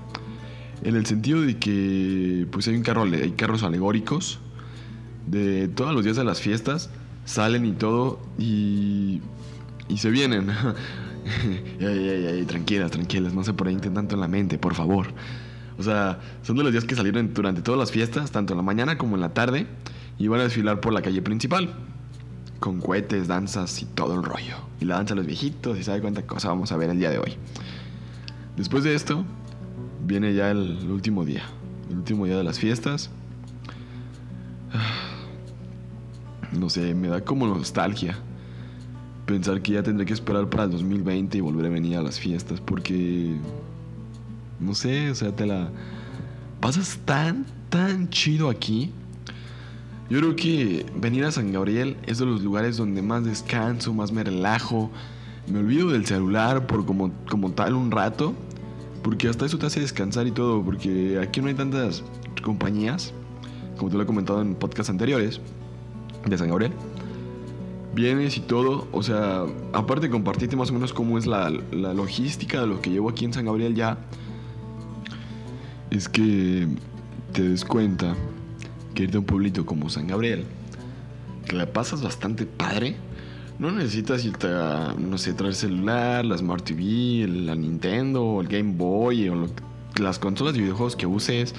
En 0.81 0.95
el 0.95 1.05
sentido 1.05 1.41
de 1.41 1.59
que 1.59 2.47
pues 2.49 2.67
hay 2.67 2.77
un 2.77 3.13
hay 3.13 3.31
carros 3.33 3.61
alegóricos 3.61 4.39
de 5.27 5.67
todos 5.67 5.93
los 5.93 6.03
días 6.03 6.17
de 6.17 6.23
las 6.23 6.41
fiestas, 6.41 6.89
salen 7.25 7.63
y 7.63 7.73
todo 7.73 8.19
y, 8.39 9.21
y 9.87 9.97
se 9.97 10.09
vienen. 10.09 10.47
tranquilas, 12.47 12.89
tranquilas, 12.89 13.35
no 13.35 13.43
se 13.43 13.53
por 13.53 13.67
ahí 13.67 13.75
tanto 13.75 14.15
en 14.15 14.21
la 14.21 14.27
mente, 14.27 14.57
por 14.57 14.73
favor. 14.73 15.13
O 15.81 15.83
sea, 15.83 16.19
son 16.43 16.57
de 16.57 16.63
los 16.63 16.71
días 16.71 16.85
que 16.85 16.95
salieron 16.95 17.33
durante 17.33 17.63
todas 17.63 17.79
las 17.79 17.91
fiestas, 17.91 18.29
tanto 18.29 18.53
en 18.53 18.57
la 18.57 18.61
mañana 18.61 18.99
como 18.99 19.15
en 19.15 19.21
la 19.21 19.33
tarde, 19.33 19.65
y 20.19 20.27
van 20.27 20.39
a 20.39 20.43
desfilar 20.43 20.79
por 20.79 20.93
la 20.93 21.01
calle 21.01 21.23
principal. 21.23 21.73
Con 22.59 22.79
cohetes, 22.79 23.27
danzas 23.27 23.81
y 23.81 23.85
todo 23.85 24.13
el 24.13 24.21
rollo. 24.21 24.57
Y 24.79 24.85
la 24.85 24.97
danza 24.97 25.15
de 25.15 25.21
los 25.21 25.25
viejitos 25.25 25.79
y 25.79 25.83
sabe 25.83 25.99
cuánta 25.99 26.21
cosa 26.27 26.49
vamos 26.49 26.71
a 26.71 26.77
ver 26.77 26.91
el 26.91 26.99
día 26.99 27.09
de 27.09 27.17
hoy. 27.17 27.33
Después 28.57 28.83
de 28.83 28.93
esto, 28.93 29.25
viene 30.05 30.35
ya 30.35 30.51
el 30.51 30.87
último 30.91 31.25
día. 31.25 31.41
El 31.89 31.97
último 31.97 32.25
día 32.25 32.37
de 32.37 32.43
las 32.43 32.59
fiestas. 32.59 33.09
No 36.51 36.69
sé, 36.69 36.93
me 36.93 37.07
da 37.07 37.21
como 37.21 37.47
nostalgia. 37.47 38.19
pensar 39.25 39.61
que 39.61 39.71
ya 39.71 39.83
tendré 39.83 40.05
que 40.05 40.11
esperar 40.11 40.49
para 40.49 40.65
el 40.65 40.71
2020 40.71 41.37
y 41.37 41.41
volver 41.41 41.65
a 41.65 41.69
venir 41.69 41.95
a 41.95 42.01
las 42.01 42.19
fiestas 42.19 42.59
porque 42.59 43.37
no 44.61 44.75
sé, 44.75 45.09
o 45.09 45.15
sea, 45.15 45.35
te 45.35 45.45
la 45.45 45.69
pasas 46.59 46.99
tan 47.05 47.45
tan 47.71 48.09
chido 48.09 48.49
aquí. 48.49 48.91
Yo 50.09 50.19
creo 50.19 50.35
que 50.35 50.85
venir 50.95 51.23
a 51.23 51.31
San 51.31 51.53
Gabriel 51.53 51.95
es 52.05 52.19
de 52.19 52.25
los 52.25 52.43
lugares 52.43 52.75
donde 52.75 53.01
más 53.01 53.23
descanso, 53.23 53.93
más 53.93 54.11
me 54.11 54.23
relajo. 54.23 54.91
Me 55.47 55.59
olvido 55.59 55.89
del 55.89 56.05
celular 56.05 56.67
por 56.67 56.85
como, 56.85 57.11
como 57.29 57.51
tal 57.53 57.73
un 57.75 57.89
rato. 57.89 58.35
Porque 59.03 59.29
hasta 59.29 59.45
eso 59.45 59.57
te 59.57 59.67
hace 59.67 59.79
descansar 59.79 60.27
y 60.27 60.31
todo. 60.31 60.61
Porque 60.61 61.17
aquí 61.17 61.39
no 61.39 61.47
hay 61.47 61.53
tantas 61.53 62.03
compañías. 62.43 63.13
Como 63.77 63.89
te 63.89 63.95
lo 63.95 64.03
he 64.03 64.05
comentado 64.05 64.41
en 64.41 64.53
podcasts 64.53 64.89
anteriores. 64.89 65.39
De 66.25 66.37
San 66.37 66.49
Gabriel. 66.49 66.73
Vienes 67.95 68.35
y 68.35 68.41
todo. 68.41 68.89
O 68.91 69.01
sea, 69.01 69.45
aparte 69.71 70.07
de 70.07 70.09
compartirte 70.11 70.57
más 70.57 70.71
o 70.71 70.73
menos 70.73 70.91
cómo 70.91 71.17
es 71.17 71.25
la, 71.25 71.49
la 71.71 71.93
logística 71.93 72.59
de 72.59 72.67
lo 72.67 72.81
que 72.81 72.89
llevo 72.89 73.09
aquí 73.09 73.23
en 73.23 73.31
San 73.31 73.45
Gabriel 73.45 73.75
ya. 73.75 73.97
Es 75.91 76.09
que 76.09 76.67
te 77.33 77.43
des 77.43 77.65
cuenta 77.65 78.15
que 78.95 79.03
irte 79.03 79.17
a 79.17 79.19
un 79.19 79.25
pueblito 79.25 79.65
como 79.65 79.89
San 79.89 80.07
Gabriel, 80.07 80.45
que 81.45 81.55
la 81.55 81.71
pasas 81.71 82.01
bastante 82.01 82.45
padre, 82.45 82.95
no 83.59 83.71
necesitas 83.71 84.25
irte 84.25 84.47
a, 84.47 84.95
no 84.97 85.17
sé, 85.17 85.33
traer 85.33 85.53
celular, 85.53 86.25
la 86.25 86.37
Smart 86.37 86.63
TV, 86.63 87.27
la 87.27 87.55
Nintendo, 87.55 88.39
el 88.41 88.47
Game 88.47 88.73
Boy, 88.75 89.29
o 89.29 89.47
las 89.99 90.17
consolas 90.17 90.53
de 90.53 90.61
videojuegos 90.61 90.95
que 90.95 91.05
uses, 91.05 91.53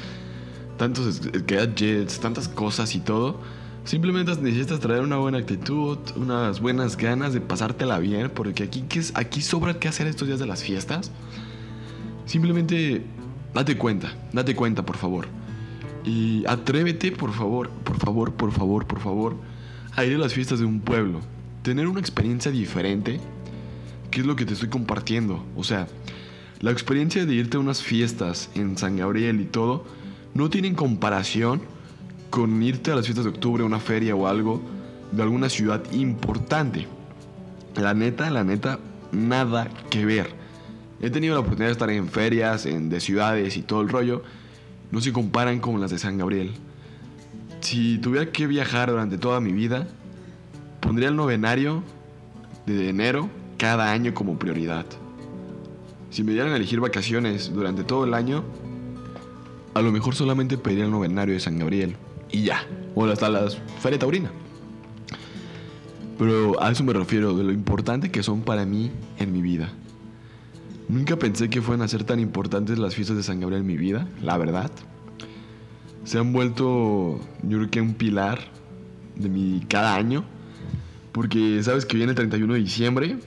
tantos 0.79 1.21
gadgets, 1.47 2.19
tantas 2.19 2.49
cosas 2.49 2.95
y 2.95 3.01
todo. 3.01 3.39
Simplemente 3.85 4.35
necesitas 4.37 4.81
traer 4.81 5.03
una 5.03 5.17
buena 5.19 5.39
actitud, 5.39 5.99
unas 6.17 6.61
buenas 6.61 6.97
ganas 6.97 7.35
de 7.35 7.41
pasártela 7.41 7.99
bien, 7.99 8.31
porque 8.31 8.65
aquí, 8.65 8.85
aquí 9.15 9.43
sobra 9.43 9.79
qué 9.79 9.89
hacer 9.89 10.07
estos 10.07 10.27
días 10.27 10.41
de 10.41 10.47
las 10.47 10.63
fiestas. 10.63 11.11
Simplemente 12.27 13.05
date 13.55 13.77
cuenta, 13.77 14.13
date 14.33 14.55
cuenta, 14.55 14.85
por 14.85 14.97
favor. 14.97 15.27
Y 16.05 16.45
atrévete, 16.47 17.13
por 17.13 17.33
favor, 17.33 17.71
por 17.71 17.97
favor, 17.99 18.33
por 18.33 18.53
favor, 18.53 18.87
por 18.87 19.01
favor, 19.01 19.37
a 19.95 20.05
ir 20.05 20.15
a 20.15 20.19
las 20.19 20.35
fiestas 20.35 20.59
de 20.59 20.65
un 20.65 20.81
pueblo. 20.81 21.21
Tener 21.63 21.87
una 21.87 22.01
experiencia 22.01 22.51
diferente, 22.51 23.21
que 24.11 24.21
es 24.21 24.27
lo 24.27 24.35
que 24.35 24.45
te 24.45 24.55
estoy 24.55 24.69
compartiendo. 24.69 25.45
O 25.57 25.65
sea, 25.65 25.87
la 26.61 26.71
experiencia 26.71 27.25
de 27.27 27.35
irte 27.35 27.57
a 27.57 27.61
unas 27.61 27.83
fiestas 27.83 28.51
en 28.55 28.77
San 28.79 28.97
Gabriel 28.97 29.41
y 29.41 29.45
todo, 29.45 29.85
no 30.35 30.49
tienen 30.51 30.75
comparación 30.75 31.63
con 32.31 32.63
irte 32.63 32.91
a 32.91 32.97
las 32.97 33.05
fiestas 33.05 33.25
de 33.25 33.31
octubre, 33.31 33.63
a 33.63 33.67
una 33.67 33.81
feria 33.81 34.17
o 34.17 34.27
algo 34.27 34.63
de 35.13 35.23
alguna 35.23 35.49
ciudad 35.49 35.83
importante. 35.93 36.87
La 37.77 37.95
neta, 37.95 38.31
la 38.31 38.45
neta, 38.45 38.79
nada 39.13 39.69
que 39.91 40.05
ver. 40.05 40.42
He 41.03 41.11
tenido 41.11 41.35
la 41.35 41.41
oportunidad 41.41 41.67
de 41.67 41.73
estar 41.73 41.91
en 41.91 42.09
ferias, 42.09 42.65
en, 42.65 42.89
de 42.89 43.01
ciudades 43.01 43.57
y 43.57 43.63
todo 43.63 43.81
el 43.83 43.89
rollo 43.89 44.23
no 44.93 45.01
se 45.01 45.13
comparan 45.13 45.59
con 45.59 45.81
las 45.81 45.91
de 45.91 45.99
San 45.99 46.17
Gabriel. 46.17 46.53
Si 47.61 47.99
tuviera 47.99 48.31
que 48.31 48.47
viajar 48.47 48.91
durante 48.91 49.19
toda 49.19 49.41
mi 49.41 49.53
vida, 49.53 49.89
pondría 50.81 51.09
el 51.09 51.17
novenario 51.17 51.83
de 52.67 52.89
enero 52.89 53.29
cada 53.57 53.91
año 53.91 54.15
como 54.15 54.39
prioridad. 54.39 54.87
Si 56.11 56.23
me 56.23 56.33
dieran 56.33 56.53
a 56.53 56.57
elegir 56.57 56.79
vacaciones 56.79 57.53
durante 57.53 57.85
todo 57.85 58.05
el 58.05 58.15
año, 58.15 58.45
a 59.75 59.81
lo 59.81 59.91
mejor 59.91 60.15
solamente 60.15 60.59
pediría 60.59 60.85
el 60.85 60.91
novenario 60.91 61.35
de 61.35 61.41
San 61.41 61.59
Gabriel 61.59 61.97
y 62.31 62.43
ya, 62.43 62.67
o 62.95 63.07
hasta 63.07 63.31
la 63.31 63.49
Feria 63.81 63.99
Taurina. 63.99 64.31
Pero 66.19 66.63
a 66.63 66.71
eso 66.71 66.85
me 66.85 66.93
refiero, 66.93 67.35
de 67.35 67.45
lo 67.45 67.53
importante 67.53 68.11
que 68.11 68.23
son 68.23 68.43
para 68.43 68.67
mí 68.67 68.93
en 69.19 69.33
mi 69.33 69.41
vida. 69.41 69.73
Nunca 70.89 71.17
pensé 71.17 71.49
que 71.49 71.63
fueran 71.63 71.83
a 71.83 71.89
ser 71.89 72.05
tan 72.05 72.21
importantes 72.21 72.79
las 72.79 72.95
fiestas 72.95 73.17
de 73.17 73.23
San 73.23 73.41
Gabriel 73.41 73.63
en 73.63 73.67
mi 73.67 73.77
vida, 73.77 74.09
la 74.21 74.37
verdad. 74.37 74.71
Se 76.05 76.19
han 76.19 76.33
vuelto, 76.33 77.21
yo 77.43 77.59
creo 77.59 77.71
que 77.71 77.81
un 77.81 77.95
pilar 77.95 78.41
de 79.17 79.29
mi 79.29 79.65
cada 79.69 79.95
año. 79.95 80.25
Porque 81.13 81.63
sabes 81.63 81.85
que 81.85 81.97
viene 81.97 82.11
el 82.11 82.17
31 82.17 82.55
de 82.55 82.61
diciembre 82.61 83.19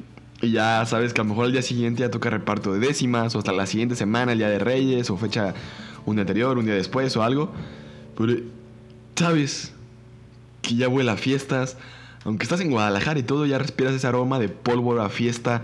y 0.42 0.52
ya 0.52 0.86
sabes 0.86 1.14
que 1.14 1.22
a 1.22 1.24
lo 1.24 1.30
mejor 1.30 1.46
al 1.46 1.52
día 1.52 1.62
siguiente 1.62 2.02
ya 2.02 2.10
toca 2.10 2.30
reparto 2.30 2.74
de 2.74 2.80
décimas 2.80 3.36
o 3.36 3.40
hasta 3.40 3.54
la 3.54 3.68
siguiente 3.68 3.96
semana, 3.96 4.32
el 4.32 4.40
día 4.40 4.50
de 4.50 4.60
Reyes 4.60 5.10
o 5.10 5.18
fecha 5.18 5.54
un 6.06 6.16
día 6.16 6.22
anterior, 6.22 6.58
un 6.58 6.66
día 6.66 6.74
después 6.74 7.16
o 7.16 7.24
algo. 7.24 7.52
Pero 8.18 8.34
sabes 9.16 9.74
que 10.62 10.76
ya 10.76 10.88
vuela 10.88 11.14
a 11.14 11.18
fiestas. 11.18 11.78
Aunque 12.24 12.44
estás 12.44 12.60
en 12.62 12.72
Guadalajara 12.72 13.20
y 13.20 13.24
todo, 13.24 13.46
ya 13.46 13.60
respiras 13.60 13.94
ese 13.94 14.08
aroma 14.08 14.40
de 14.40 14.50
pólvora, 14.50 15.10
fiesta, 15.10 15.62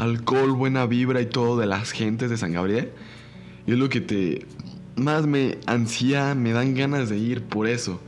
alcohol, 0.00 0.52
buena 0.52 0.86
vibra 0.86 1.20
y 1.20 1.26
todo 1.26 1.58
de 1.58 1.66
las 1.66 1.92
gentes 1.92 2.30
de 2.30 2.38
San 2.38 2.52
Gabriel. 2.52 2.90
Y 3.66 3.72
es 3.72 3.78
lo 3.78 3.88
que 3.88 4.00
te 4.00 4.46
más 4.96 5.26
me 5.26 5.58
ansía, 5.66 6.34
me 6.34 6.52
dan 6.52 6.74
ganas 6.74 7.08
de 7.08 7.18
ir 7.18 7.42
por 7.42 7.66
eso. 7.66 8.00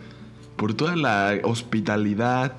Por 0.57 0.75
toda 0.75 0.97
la 0.97 1.39
hospitalidad, 1.43 2.57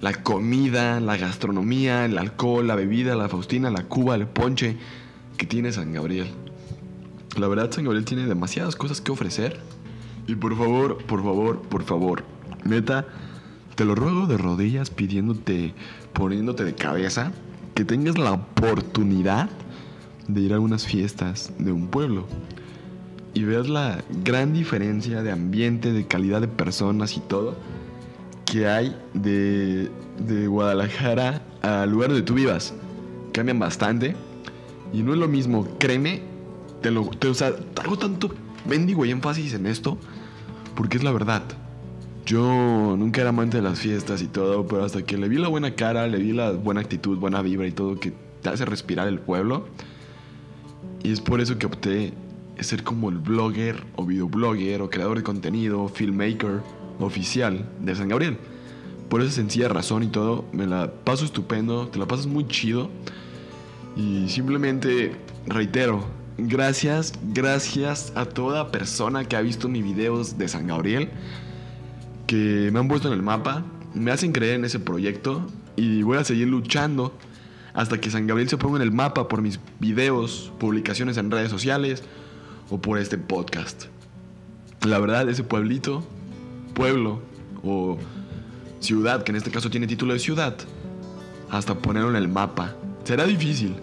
la 0.00 0.12
comida, 0.22 1.00
la 1.00 1.16
gastronomía, 1.16 2.04
el 2.04 2.18
alcohol, 2.18 2.66
la 2.66 2.74
bebida, 2.74 3.14
la 3.16 3.28
faustina, 3.28 3.70
la 3.70 3.84
cuba, 3.84 4.16
el 4.16 4.26
ponche 4.26 4.76
que 5.36 5.46
tiene 5.46 5.72
San 5.72 5.92
Gabriel. 5.92 6.28
La 7.38 7.48
verdad, 7.48 7.70
San 7.70 7.84
Gabriel 7.84 8.04
tiene 8.04 8.26
demasiadas 8.26 8.76
cosas 8.76 9.00
que 9.00 9.12
ofrecer. 9.12 9.60
Y 10.26 10.34
por 10.34 10.56
favor, 10.56 11.04
por 11.04 11.22
favor, 11.22 11.62
por 11.62 11.84
favor, 11.84 12.24
neta, 12.64 13.06
te 13.74 13.84
lo 13.84 13.94
ruego 13.94 14.26
de 14.26 14.38
rodillas 14.38 14.90
pidiéndote, 14.90 15.74
poniéndote 16.12 16.64
de 16.64 16.74
cabeza 16.74 17.32
que 17.74 17.84
tengas 17.84 18.18
la 18.18 18.32
oportunidad 18.32 19.50
de 20.28 20.40
ir 20.40 20.54
a 20.54 20.60
unas 20.60 20.86
fiestas 20.86 21.52
de 21.58 21.72
un 21.72 21.88
pueblo 21.88 22.26
y 23.34 23.42
veas 23.42 23.68
la 23.68 24.02
gran 24.22 24.52
diferencia 24.52 25.22
de 25.22 25.32
ambiente, 25.32 25.92
de 25.92 26.06
calidad 26.06 26.40
de 26.40 26.48
personas 26.48 27.16
y 27.16 27.20
todo 27.20 27.56
que 28.44 28.68
hay 28.68 28.96
de, 29.12 29.90
de 30.24 30.46
Guadalajara 30.46 31.42
al 31.62 31.90
lugar 31.90 32.10
donde 32.10 32.22
tú 32.22 32.34
vivas. 32.34 32.74
Cambian 33.32 33.58
bastante 33.58 34.14
y 34.92 35.02
no 35.02 35.12
es 35.12 35.18
lo 35.18 35.26
mismo, 35.26 35.66
créeme, 35.78 36.22
te 36.80 36.92
lo, 36.92 37.06
te, 37.06 37.26
o 37.26 37.34
sea, 37.34 37.52
hago 37.82 37.98
tanto 37.98 38.32
bendigo 38.64 39.04
y 39.04 39.10
énfasis 39.10 39.54
en 39.54 39.66
esto 39.66 39.98
porque 40.76 40.96
es 40.96 41.02
la 41.02 41.10
verdad. 41.10 41.42
Yo 42.26 42.96
nunca 42.96 43.20
era 43.20 43.30
amante 43.30 43.58
de 43.58 43.62
las 43.62 43.78
fiestas 43.78 44.22
y 44.22 44.26
todo, 44.26 44.66
pero 44.66 44.84
hasta 44.84 45.02
que 45.02 45.18
le 45.18 45.28
vi 45.28 45.36
la 45.36 45.48
buena 45.48 45.74
cara, 45.74 46.06
le 46.06 46.18
vi 46.18 46.32
la 46.32 46.52
buena 46.52 46.80
actitud, 46.80 47.18
buena 47.18 47.42
vibra 47.42 47.66
y 47.66 47.72
todo 47.72 48.00
que 48.00 48.14
te 48.40 48.48
hace 48.48 48.64
respirar 48.64 49.08
el 49.08 49.18
pueblo. 49.18 49.66
Y 51.02 51.12
es 51.12 51.20
por 51.20 51.42
eso 51.42 51.58
que 51.58 51.66
opté 51.66 52.14
ser 52.60 52.82
como 52.82 53.10
el 53.10 53.18
blogger 53.18 53.84
o 53.96 54.06
videoblogger 54.06 54.80
o 54.80 54.88
creador 54.88 55.18
de 55.18 55.22
contenido, 55.22 55.88
filmmaker 55.88 56.62
oficial 56.98 57.68
de 57.80 57.94
San 57.94 58.08
Gabriel. 58.08 58.38
Por 59.10 59.20
esa 59.20 59.32
sencilla 59.32 59.68
razón 59.68 60.02
y 60.02 60.06
todo, 60.06 60.46
me 60.52 60.66
la 60.66 60.90
paso 60.90 61.26
estupendo, 61.26 61.88
te 61.88 61.98
la 61.98 62.06
pasas 62.06 62.26
muy 62.26 62.48
chido. 62.48 62.88
Y 63.96 64.30
simplemente 64.30 65.14
reitero, 65.46 66.04
gracias, 66.38 67.12
gracias 67.34 68.12
a 68.14 68.24
toda 68.24 68.72
persona 68.72 69.26
que 69.26 69.36
ha 69.36 69.42
visto 69.42 69.68
mis 69.68 69.84
videos 69.84 70.38
de 70.38 70.48
San 70.48 70.66
Gabriel 70.66 71.10
que 72.26 72.70
me 72.72 72.78
han 72.78 72.88
puesto 72.88 73.08
en 73.08 73.14
el 73.14 73.22
mapa, 73.22 73.64
me 73.94 74.10
hacen 74.10 74.32
creer 74.32 74.56
en 74.56 74.64
ese 74.64 74.78
proyecto 74.78 75.46
y 75.76 76.02
voy 76.02 76.18
a 76.18 76.24
seguir 76.24 76.48
luchando 76.48 77.16
hasta 77.74 78.00
que 78.00 78.10
San 78.10 78.26
Gabriel 78.26 78.48
se 78.48 78.56
ponga 78.56 78.76
en 78.76 78.82
el 78.82 78.92
mapa 78.92 79.28
por 79.28 79.42
mis 79.42 79.58
videos, 79.80 80.52
publicaciones 80.58 81.16
en 81.16 81.30
redes 81.30 81.50
sociales 81.50 82.02
o 82.70 82.80
por 82.80 82.98
este 82.98 83.18
podcast. 83.18 83.86
La 84.86 84.98
verdad, 84.98 85.28
ese 85.28 85.42
pueblito, 85.42 86.04
pueblo 86.74 87.20
o 87.62 87.98
ciudad, 88.80 89.24
que 89.24 89.32
en 89.32 89.36
este 89.36 89.50
caso 89.50 89.70
tiene 89.70 89.86
título 89.86 90.12
de 90.12 90.18
ciudad, 90.18 90.56
hasta 91.50 91.74
ponerlo 91.74 92.10
en 92.10 92.16
el 92.16 92.28
mapa. 92.28 92.74
Será 93.02 93.24
difícil, 93.24 93.74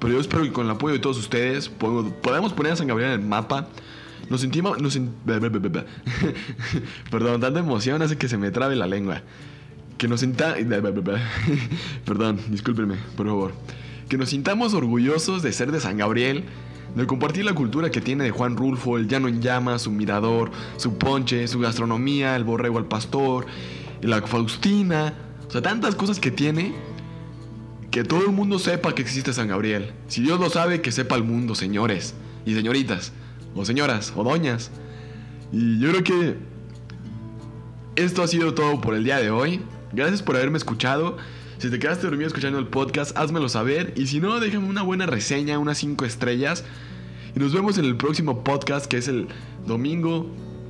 pero 0.00 0.14
yo 0.14 0.20
espero 0.20 0.42
que 0.42 0.52
con 0.52 0.66
el 0.66 0.72
apoyo 0.72 0.94
de 0.94 1.00
todos 1.00 1.18
ustedes 1.18 1.68
podamos 1.68 2.52
poner 2.52 2.72
a 2.72 2.76
San 2.76 2.88
Gabriel 2.88 3.12
en 3.12 3.20
el 3.20 3.26
mapa 3.26 3.68
nos 4.30 4.40
sentimos. 4.40 4.80
Nos 4.80 4.98
Perdón, 7.10 7.40
tanta 7.40 7.60
emoción 7.60 8.02
hace 8.02 8.16
que 8.16 8.28
se 8.28 8.36
me 8.36 8.50
trabe 8.50 8.76
la 8.76 8.86
lengua. 8.86 9.22
Que 9.98 10.08
nos 10.08 10.20
sintamos. 10.20 10.58
Perdón, 12.04 12.40
discúlpenme, 12.48 12.96
por 13.16 13.26
favor. 13.26 13.52
Que 14.08 14.18
nos 14.18 14.30
sintamos 14.30 14.74
orgullosos 14.74 15.42
de 15.42 15.52
ser 15.52 15.72
de 15.72 15.80
San 15.80 15.98
Gabriel, 15.98 16.44
de 16.94 17.06
compartir 17.06 17.44
la 17.44 17.54
cultura 17.54 17.90
que 17.90 18.00
tiene 18.00 18.24
de 18.24 18.30
Juan 18.30 18.56
Rulfo, 18.56 18.98
el 18.98 19.08
llano 19.08 19.28
en 19.28 19.40
llamas, 19.40 19.82
su 19.82 19.90
mirador, 19.90 20.50
su 20.76 20.96
ponche, 20.96 21.46
su 21.48 21.60
gastronomía, 21.60 22.36
el 22.36 22.44
borrego 22.44 22.78
al 22.78 22.86
pastor, 22.86 23.46
la 24.02 24.22
Faustina. 24.22 25.14
O 25.46 25.50
sea, 25.50 25.62
tantas 25.62 25.94
cosas 25.94 26.20
que 26.20 26.30
tiene 26.30 26.74
que 27.90 28.04
todo 28.04 28.24
el 28.26 28.32
mundo 28.32 28.58
sepa 28.58 28.94
que 28.94 29.02
existe 29.02 29.32
San 29.32 29.48
Gabriel. 29.48 29.92
Si 30.08 30.20
Dios 30.20 30.40
lo 30.40 30.50
sabe, 30.50 30.80
que 30.80 30.92
sepa 30.92 31.16
el 31.16 31.24
mundo, 31.24 31.54
señores 31.54 32.14
y 32.44 32.54
señoritas 32.54 33.12
o 33.54 33.64
señoras, 33.64 34.12
o 34.16 34.24
doñas. 34.24 34.70
Y 35.52 35.78
yo 35.78 35.90
creo 35.90 36.04
que 36.04 36.36
esto 37.96 38.22
ha 38.22 38.28
sido 38.28 38.54
todo 38.54 38.80
por 38.80 38.94
el 38.94 39.04
día 39.04 39.18
de 39.18 39.30
hoy. 39.30 39.60
Gracias 39.92 40.22
por 40.22 40.36
haberme 40.36 40.58
escuchado. 40.58 41.16
Si 41.58 41.70
te 41.70 41.78
quedaste 41.78 42.06
dormido 42.06 42.26
escuchando 42.26 42.58
el 42.58 42.66
podcast, 42.66 43.16
házmelo 43.16 43.48
saber. 43.48 43.94
Y 43.96 44.06
si 44.06 44.20
no, 44.20 44.40
déjame 44.40 44.68
una 44.68 44.82
buena 44.82 45.06
reseña, 45.06 45.58
unas 45.58 45.78
5 45.78 46.04
estrellas. 46.04 46.64
Y 47.34 47.38
nos 47.38 47.52
vemos 47.52 47.78
en 47.78 47.84
el 47.84 47.96
próximo 47.96 48.42
podcast, 48.44 48.86
que 48.86 48.98
es 48.98 49.08
el 49.08 49.28
domingo. 49.66 50.26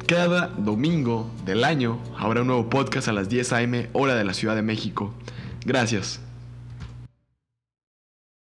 Cada 0.06 0.48
domingo 0.48 1.30
del 1.46 1.64
año 1.64 1.98
habrá 2.18 2.42
un 2.42 2.48
nuevo 2.48 2.68
podcast 2.68 3.08
a 3.08 3.12
las 3.12 3.30
10 3.30 3.52
a.m. 3.54 3.88
hora 3.94 4.14
de 4.14 4.24
la 4.24 4.34
Ciudad 4.34 4.54
de 4.54 4.62
México. 4.62 5.14
Gracias. 5.64 6.23